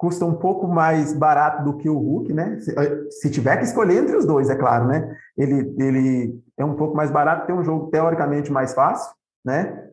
[0.00, 2.58] custa um pouco mais barato do que o Hulk, né?
[2.60, 5.14] Se, eh, se, tiver que escolher entre os dois, é claro, né?
[5.36, 9.12] Ele, ele é um pouco mais barato, tem um jogo teoricamente mais fácil,
[9.44, 9.90] né?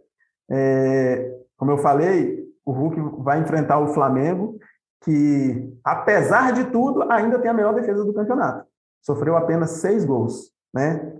[0.49, 4.57] É, como eu falei, o Hulk vai enfrentar o Flamengo,
[5.03, 8.65] que, apesar de tudo, ainda tem a melhor defesa do campeonato.
[9.01, 11.17] Sofreu apenas seis gols, né?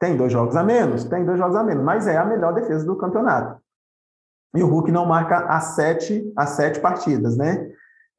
[0.00, 2.84] Tem dois jogos a menos, tem dois jogos a menos, mas é a melhor defesa
[2.84, 3.62] do campeonato.
[4.56, 7.70] e o Hulk não marca há sete, há sete partidas, né?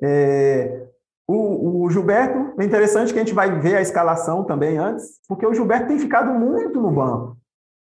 [0.01, 0.87] É,
[1.27, 5.45] o, o, Gilberto, é interessante que a gente vai ver a escalação também antes, porque
[5.45, 7.37] o Gilberto tem ficado muito no banco.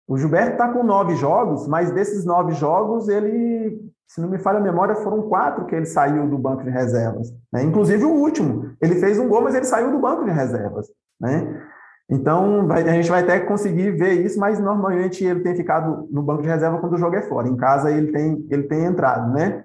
[0.07, 4.59] O Gilberto está com nove jogos, mas desses nove jogos, ele, se não me falha
[4.59, 7.33] a memória, foram quatro que ele saiu do banco de reservas.
[7.53, 7.63] Né?
[7.63, 8.73] Inclusive o último.
[8.81, 10.87] Ele fez um gol, mas ele saiu do banco de reservas.
[11.19, 11.61] Né?
[12.09, 16.41] Então, a gente vai até conseguir ver isso, mas normalmente ele tem ficado no banco
[16.41, 17.47] de reserva quando o jogo é fora.
[17.47, 19.63] Em casa ele tem, ele tem entrado, né?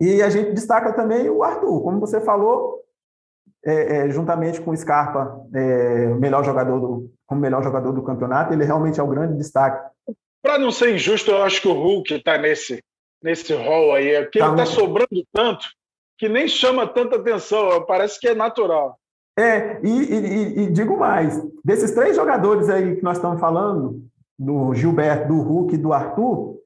[0.00, 2.80] E a gente destaca também o Arthur, como você falou,
[3.64, 8.52] é, é, juntamente com o Scarpa, é, melhor jogador do, como melhor jogador do campeonato,
[8.52, 9.90] ele realmente é o grande destaque.
[10.42, 12.82] Para não ser injusto, eu acho que o Hulk está nesse,
[13.22, 15.66] nesse rol aí, porque tá ele está sobrando tanto
[16.18, 18.98] que nem chama tanta atenção, parece que é natural.
[19.36, 24.00] É, e, e, e, digo mais, desses três jogadores aí que nós estamos falando,
[24.38, 26.56] do Gilberto, do Hulk e do Arthur,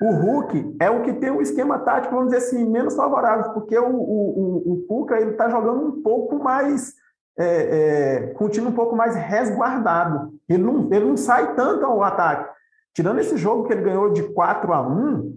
[0.00, 3.78] o Hulk é o que tem um esquema tático, vamos dizer assim, menos favorável, porque
[3.78, 6.94] o, o, o, Cuca está jogando um pouco mais,
[7.38, 10.34] é, é, com o time um pouco mais resguardado.
[10.48, 12.54] Ele não, ele não sai tanto ao ataque.
[12.94, 15.36] Tirando esse jogo que ele ganhou de 4 a 1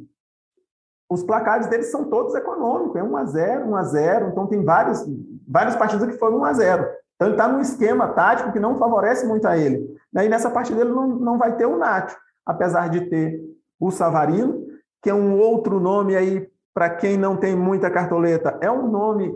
[1.09, 4.63] os placares deles são todos econômicos, é 1 a 0 1 a 0 então tem
[4.63, 5.03] vários,
[5.47, 8.77] várias partidas que foram 1 a 0 Então ele está num esquema tático que não
[8.77, 9.97] favorece muito a ele.
[10.13, 13.41] E nessa partida ele não, não vai ter o Nacho, apesar de ter
[13.79, 14.65] o Savarino,
[15.01, 19.33] que é um outro nome aí, para quem não tem muita cartoleta, é um nome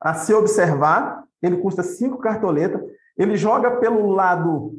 [0.00, 1.24] a se observar.
[1.42, 2.80] Ele custa cinco cartoletas.
[3.16, 4.78] Ele joga pelo lado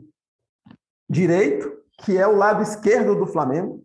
[1.09, 3.83] direito, que é o lado esquerdo do Flamengo.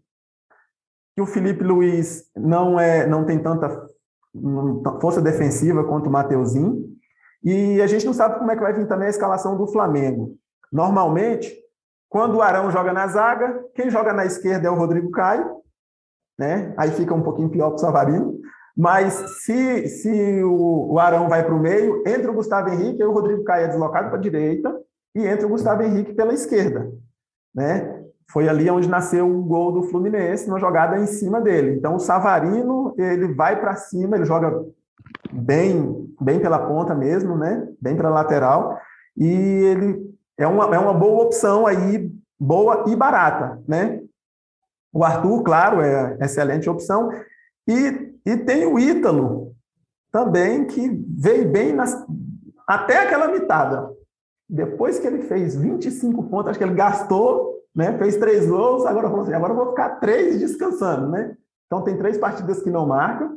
[1.14, 3.86] Que o Felipe Luiz não é, não tem tanta
[5.00, 6.88] força defensiva quanto o Mateuzinho.
[7.42, 10.36] E a gente não sabe como é que vai vir também a escalação do Flamengo.
[10.70, 11.52] Normalmente,
[12.10, 15.62] quando o Arão joga na zaga, quem joga na esquerda é o Rodrigo Caio,
[16.36, 16.74] né?
[16.76, 18.40] Aí fica um pouquinho pior para o Savarino.
[18.76, 19.12] Mas
[19.44, 23.44] se, se o, Arão vai para o meio, entra o Gustavo Henrique, aí o Rodrigo
[23.44, 24.76] Caio é deslocado para a direita
[25.14, 26.90] e entra o Gustavo Henrique pela esquerda,
[27.54, 28.02] né?
[28.32, 31.76] Foi ali onde nasceu o gol do Fluminense, uma jogada em cima dele.
[31.76, 34.64] Então o Savarino, ele vai para cima, ele joga
[35.32, 37.68] bem, bem pela ponta mesmo, né?
[37.80, 38.76] Bem para lateral
[39.16, 44.02] e ele é uma, é uma boa opção aí, boa e barata, né?
[44.90, 47.10] O Arthur, claro, é excelente opção.
[47.68, 49.54] E, e tem o Ítalo
[50.10, 51.94] também, que veio bem nas,
[52.66, 53.90] até aquela mitada.
[54.48, 57.96] Depois que ele fez 25 pontos, acho que ele gastou, né?
[57.98, 61.08] fez três gols, agora falou assim, agora eu vou ficar três descansando.
[61.10, 61.36] Né?
[61.66, 63.36] Então tem três partidas que não marcam,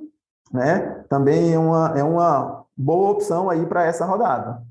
[0.51, 1.03] né?
[1.09, 4.63] também é uma, é uma boa opção aí para essa rodada.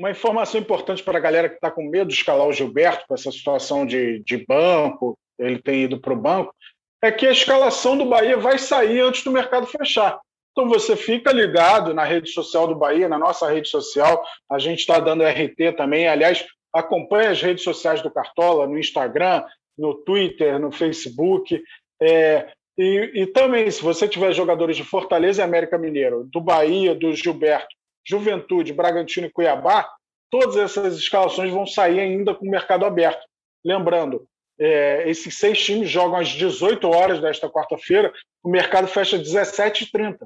[0.00, 3.12] Uma informação importante para a galera que está com medo de escalar o Gilberto, com
[3.12, 6.54] essa situação de, de banco, ele tem ido para o banco,
[7.02, 10.18] é que a escalação do Bahia vai sair antes do mercado fechar.
[10.52, 14.78] Então você fica ligado na rede social do Bahia, na nossa rede social, a gente
[14.78, 16.08] está dando RT também.
[16.08, 19.44] Aliás, acompanhe as redes sociais do Cartola, no Instagram,
[19.76, 21.62] no Twitter, no Facebook.
[22.00, 26.94] É, e, e, também, se você tiver jogadores de Fortaleza e América Mineiro, do Bahia,
[26.94, 27.76] do Gilberto,
[28.06, 29.88] Juventude, Bragantino e Cuiabá,
[30.30, 33.20] todas essas escalações vão sair ainda com o mercado aberto.
[33.64, 34.26] Lembrando,
[34.58, 40.18] é, esses seis times jogam às 18 horas desta quarta-feira, o mercado fecha às 17h30.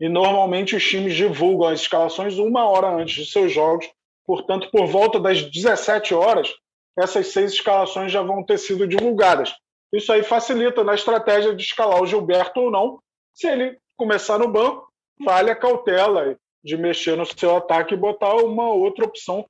[0.00, 3.88] E normalmente os times divulgam as escalações uma hora antes de seus jogos,
[4.26, 6.52] portanto, por volta das 17 horas,
[6.98, 9.54] essas seis escalações já vão ter sido divulgadas.
[9.92, 12.98] Isso aí facilita na estratégia de escalar o Gilberto ou não.
[13.34, 14.88] Se ele começar no banco,
[15.20, 19.44] vale a cautela de mexer no seu ataque e botar uma outra opção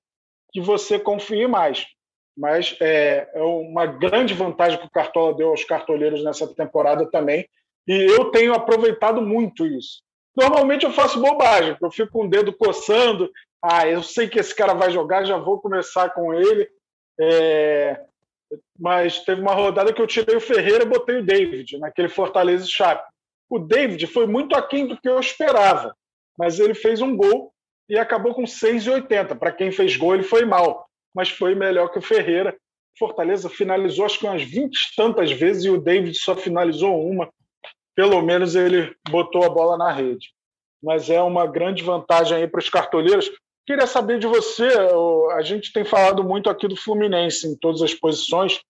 [0.52, 1.86] que você confie mais.
[2.36, 7.46] Mas é, é uma grande vantagem que o Cartola deu aos cartoleiros nessa temporada também.
[7.86, 10.02] E eu tenho aproveitado muito isso.
[10.34, 13.30] Normalmente eu faço bobagem, eu fico com o dedo coçando.
[13.62, 16.68] Ah, eu sei que esse cara vai jogar, já vou começar com ele.
[17.20, 18.00] É...
[18.78, 22.66] Mas teve uma rodada que eu tirei o Ferreira e botei o David, naquele Fortaleza
[22.66, 23.06] Chape.
[23.48, 25.94] O David foi muito aquém do que eu esperava
[26.38, 27.52] mas ele fez um gol
[27.88, 29.38] e acabou com 6,80.
[29.38, 32.56] Para quem fez gol, ele foi mal, mas foi melhor que o Ferreira.
[32.98, 37.28] Fortaleza finalizou acho que umas 20 tantas vezes e o David só finalizou uma.
[37.94, 40.28] Pelo menos ele botou a bola na rede.
[40.82, 43.30] Mas é uma grande vantagem aí para os cartoleiros.
[43.66, 44.68] Queria saber de você,
[45.36, 48.60] a gente tem falado muito aqui do Fluminense em todas as posições.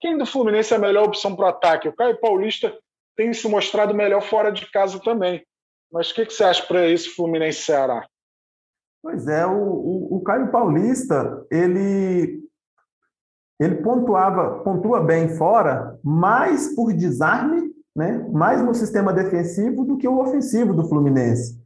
[0.00, 1.88] Quem do Fluminense é a melhor opção para o ataque?
[1.88, 2.76] O Caio Paulista
[3.16, 5.44] tem se mostrado melhor fora de casa também.
[5.92, 8.06] Mas o que, que você acha para esse Fluminense Ceará?
[9.02, 12.42] Pois é, o, o, o, Caio Paulista, ele,
[13.60, 20.06] ele pontuava, pontua bem fora, mais por desarme né, mais no sistema defensivo do que
[20.06, 21.60] o ofensivo do Fluminense.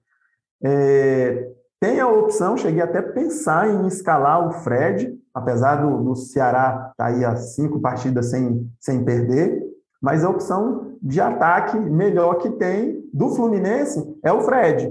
[0.64, 6.16] É, tem a opção, cheguei até a pensar em escalar o Fred, apesar do, do
[6.16, 9.62] Ceará estar tá aí a cinco partidas sem, sem perder,
[10.00, 14.90] mas a opção de ataque melhor que tem do Fluminense é o Fred.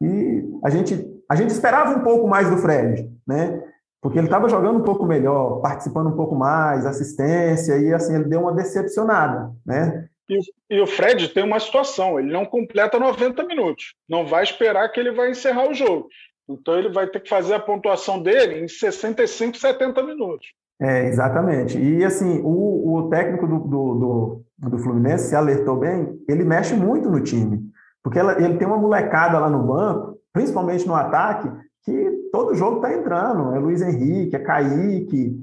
[0.00, 3.62] E a gente, a gente esperava um pouco mais do Fred, né?
[4.00, 8.24] Porque ele estava jogando um pouco melhor, participando um pouco mais, assistência, e assim, ele
[8.24, 10.08] deu uma decepcionada, né?
[10.28, 10.38] E,
[10.70, 13.94] e, o Fred tem uma situação, ele não completa 90 minutos.
[14.08, 16.08] Não vai esperar que ele vai encerrar o jogo.
[16.48, 20.48] Então ele vai ter que fazer a pontuação dele em 65, 70 minutos.
[20.80, 21.78] É, exatamente.
[21.78, 26.74] E assim, o, o técnico do, do, do, do, Fluminense se alertou bem, ele mexe
[26.74, 27.60] muito no time.
[28.02, 31.50] Porque ela, ele tem uma molecada lá no banco, principalmente no ataque,
[31.84, 33.54] que todo jogo está entrando.
[33.54, 35.36] É Luiz Henrique, é Kaique.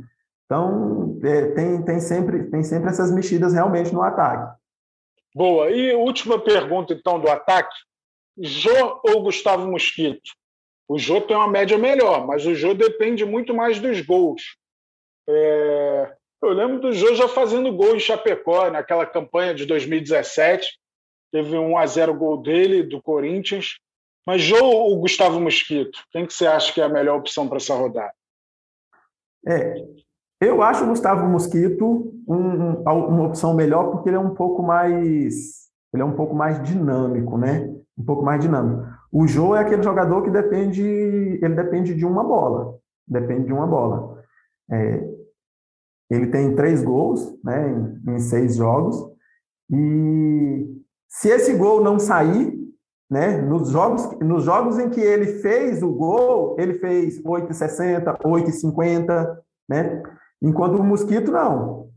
[0.46, 4.58] Então, é, tem, tem, sempre, tem sempre essas mexidas realmente no ataque.
[5.36, 5.70] Boa.
[5.70, 7.76] E última pergunta, então, do ataque.
[8.40, 10.32] Jô ou Gustavo Mosquito?
[10.88, 14.42] O Jô tem uma média melhor, mas o Jô depende muito mais dos gols.
[15.30, 16.14] É...
[16.42, 20.80] Eu lembro do Jô já fazendo gol em Chapecó, naquela campanha de 2017.
[21.32, 23.80] Teve um a 0 gol dele, do Corinthians.
[24.26, 26.00] Mas Jô ou Gustavo Mosquito?
[26.12, 28.14] Quem que você acha que é a melhor opção para essa rodada?
[29.48, 29.76] É,
[30.42, 35.68] eu acho o Gustavo Mosquito um, uma opção melhor porque ele é um pouco mais
[35.94, 37.74] ele é um pouco mais dinâmico, né?
[37.98, 38.86] Um pouco mais dinâmico.
[39.12, 43.66] O Jô é aquele jogador que depende ele depende de uma bola, depende de uma
[43.66, 44.22] bola.
[44.70, 45.17] É,
[46.10, 47.70] ele tem três gols, né?
[47.70, 49.18] Em, em seis jogos
[49.70, 50.78] e
[51.10, 52.54] se esse gol não sair,
[53.10, 53.42] né?
[53.42, 59.38] Nos jogos, nos jogos em que ele fez o gol, ele fez 8,60, 8,50,
[59.70, 60.04] né?
[60.42, 61.88] Enquanto o Mosquito não.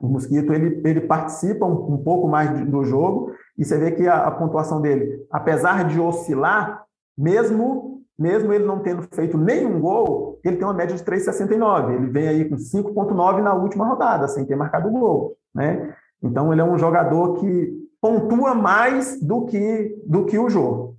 [0.00, 4.06] O Mosquito ele, ele participa um, um pouco mais do jogo e você vê que
[4.06, 6.84] a, a, pontuação dele, apesar de oscilar,
[7.16, 11.94] mesmo mesmo ele não tendo feito nenhum gol, ele tem uma média de 3,69.
[11.94, 15.96] Ele vem aí com 5,9 na última rodada, sem ter marcado gol, né?
[16.22, 20.96] Então ele é um jogador que pontua mais do que, do que o jogo,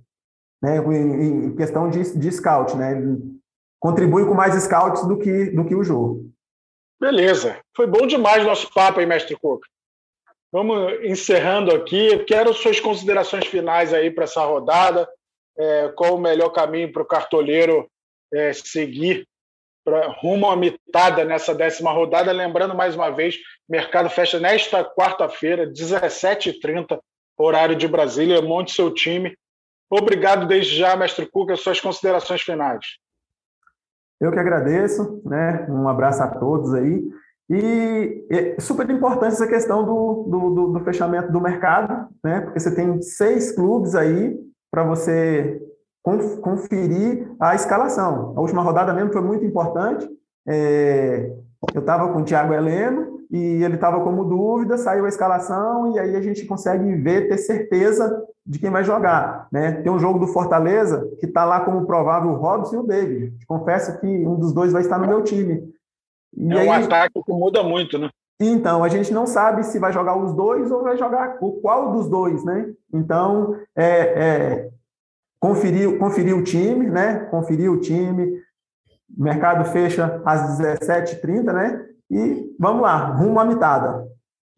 [0.62, 0.78] né?
[0.78, 2.76] em, em questão de, de scout.
[2.76, 2.92] Né?
[2.92, 3.18] Ele
[3.78, 6.30] contribui com mais scouts do que, do que o jogo.
[7.00, 7.58] Beleza.
[7.74, 9.66] Foi bom demais nosso papo aí, mestre Coca.
[10.52, 12.18] Vamos encerrando aqui.
[12.24, 15.08] Quero suas considerações finais aí para essa rodada.
[15.56, 17.88] É, qual o melhor caminho para o cartoleiro
[18.32, 19.26] é, seguir
[19.84, 22.32] pra, rumo à mitada nessa décima rodada.
[22.32, 23.36] Lembrando mais uma vez,
[23.68, 26.98] mercado fecha nesta quarta-feira, 17h30,
[27.38, 28.42] horário de Brasília.
[28.42, 29.36] Monte seu time.
[29.90, 32.84] Obrigado desde já, mestre Cuca, suas considerações finais.
[34.20, 35.66] Eu que agradeço, né?
[35.68, 37.02] Um abraço a todos aí.
[37.48, 42.42] E é super importante essa questão do, do, do fechamento do mercado, né?
[42.42, 44.38] Porque você tem seis clubes aí
[44.70, 45.60] para você
[46.02, 48.32] conferir a escalação.
[48.36, 50.08] A última rodada mesmo foi muito importante.
[50.46, 51.30] É,
[51.74, 55.98] eu estava com o Thiago Heleno e ele estava como dúvida, saiu a escalação e
[55.98, 59.46] aí a gente consegue ver, ter certeza de quem vai jogar.
[59.52, 59.72] Né?
[59.82, 63.46] Tem um jogo do Fortaleza que está lá como provável o Robson e o David.
[63.46, 65.62] Confesso que um dos dois vai estar no meu time.
[66.36, 68.08] E é um aí, ataque que muda muito, né?
[68.40, 71.92] Então, a gente não sabe se vai jogar os dois ou vai jogar o qual
[71.92, 72.72] dos dois, né?
[72.92, 74.70] Então, é, é
[75.40, 77.26] conferir, conferir o time, né?
[77.30, 78.38] Conferir o time.
[79.18, 81.86] O mercado fecha às 17h30, né?
[82.10, 84.06] E vamos lá, rumo à mitada.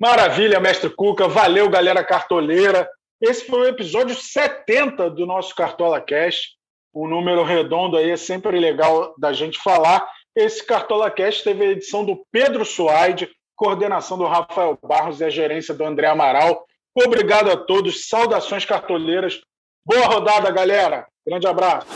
[0.01, 1.28] Maravilha, mestre Cuca.
[1.28, 2.89] Valeu, galera cartoleira.
[3.20, 6.57] Esse foi o episódio 70 do nosso Cartola Cash.
[6.93, 10.07] Um número redondo aí é sempre legal da gente falar.
[10.35, 15.30] Esse Cartola Cash teve a edição do Pedro Suaide, coordenação do Rafael Barros e a
[15.30, 16.66] gerência do André Amaral.
[16.95, 18.09] Obrigado a todos.
[18.09, 19.41] Saudações cartoleiras.
[19.85, 21.07] Boa rodada, galera.
[21.26, 21.87] Grande abraço.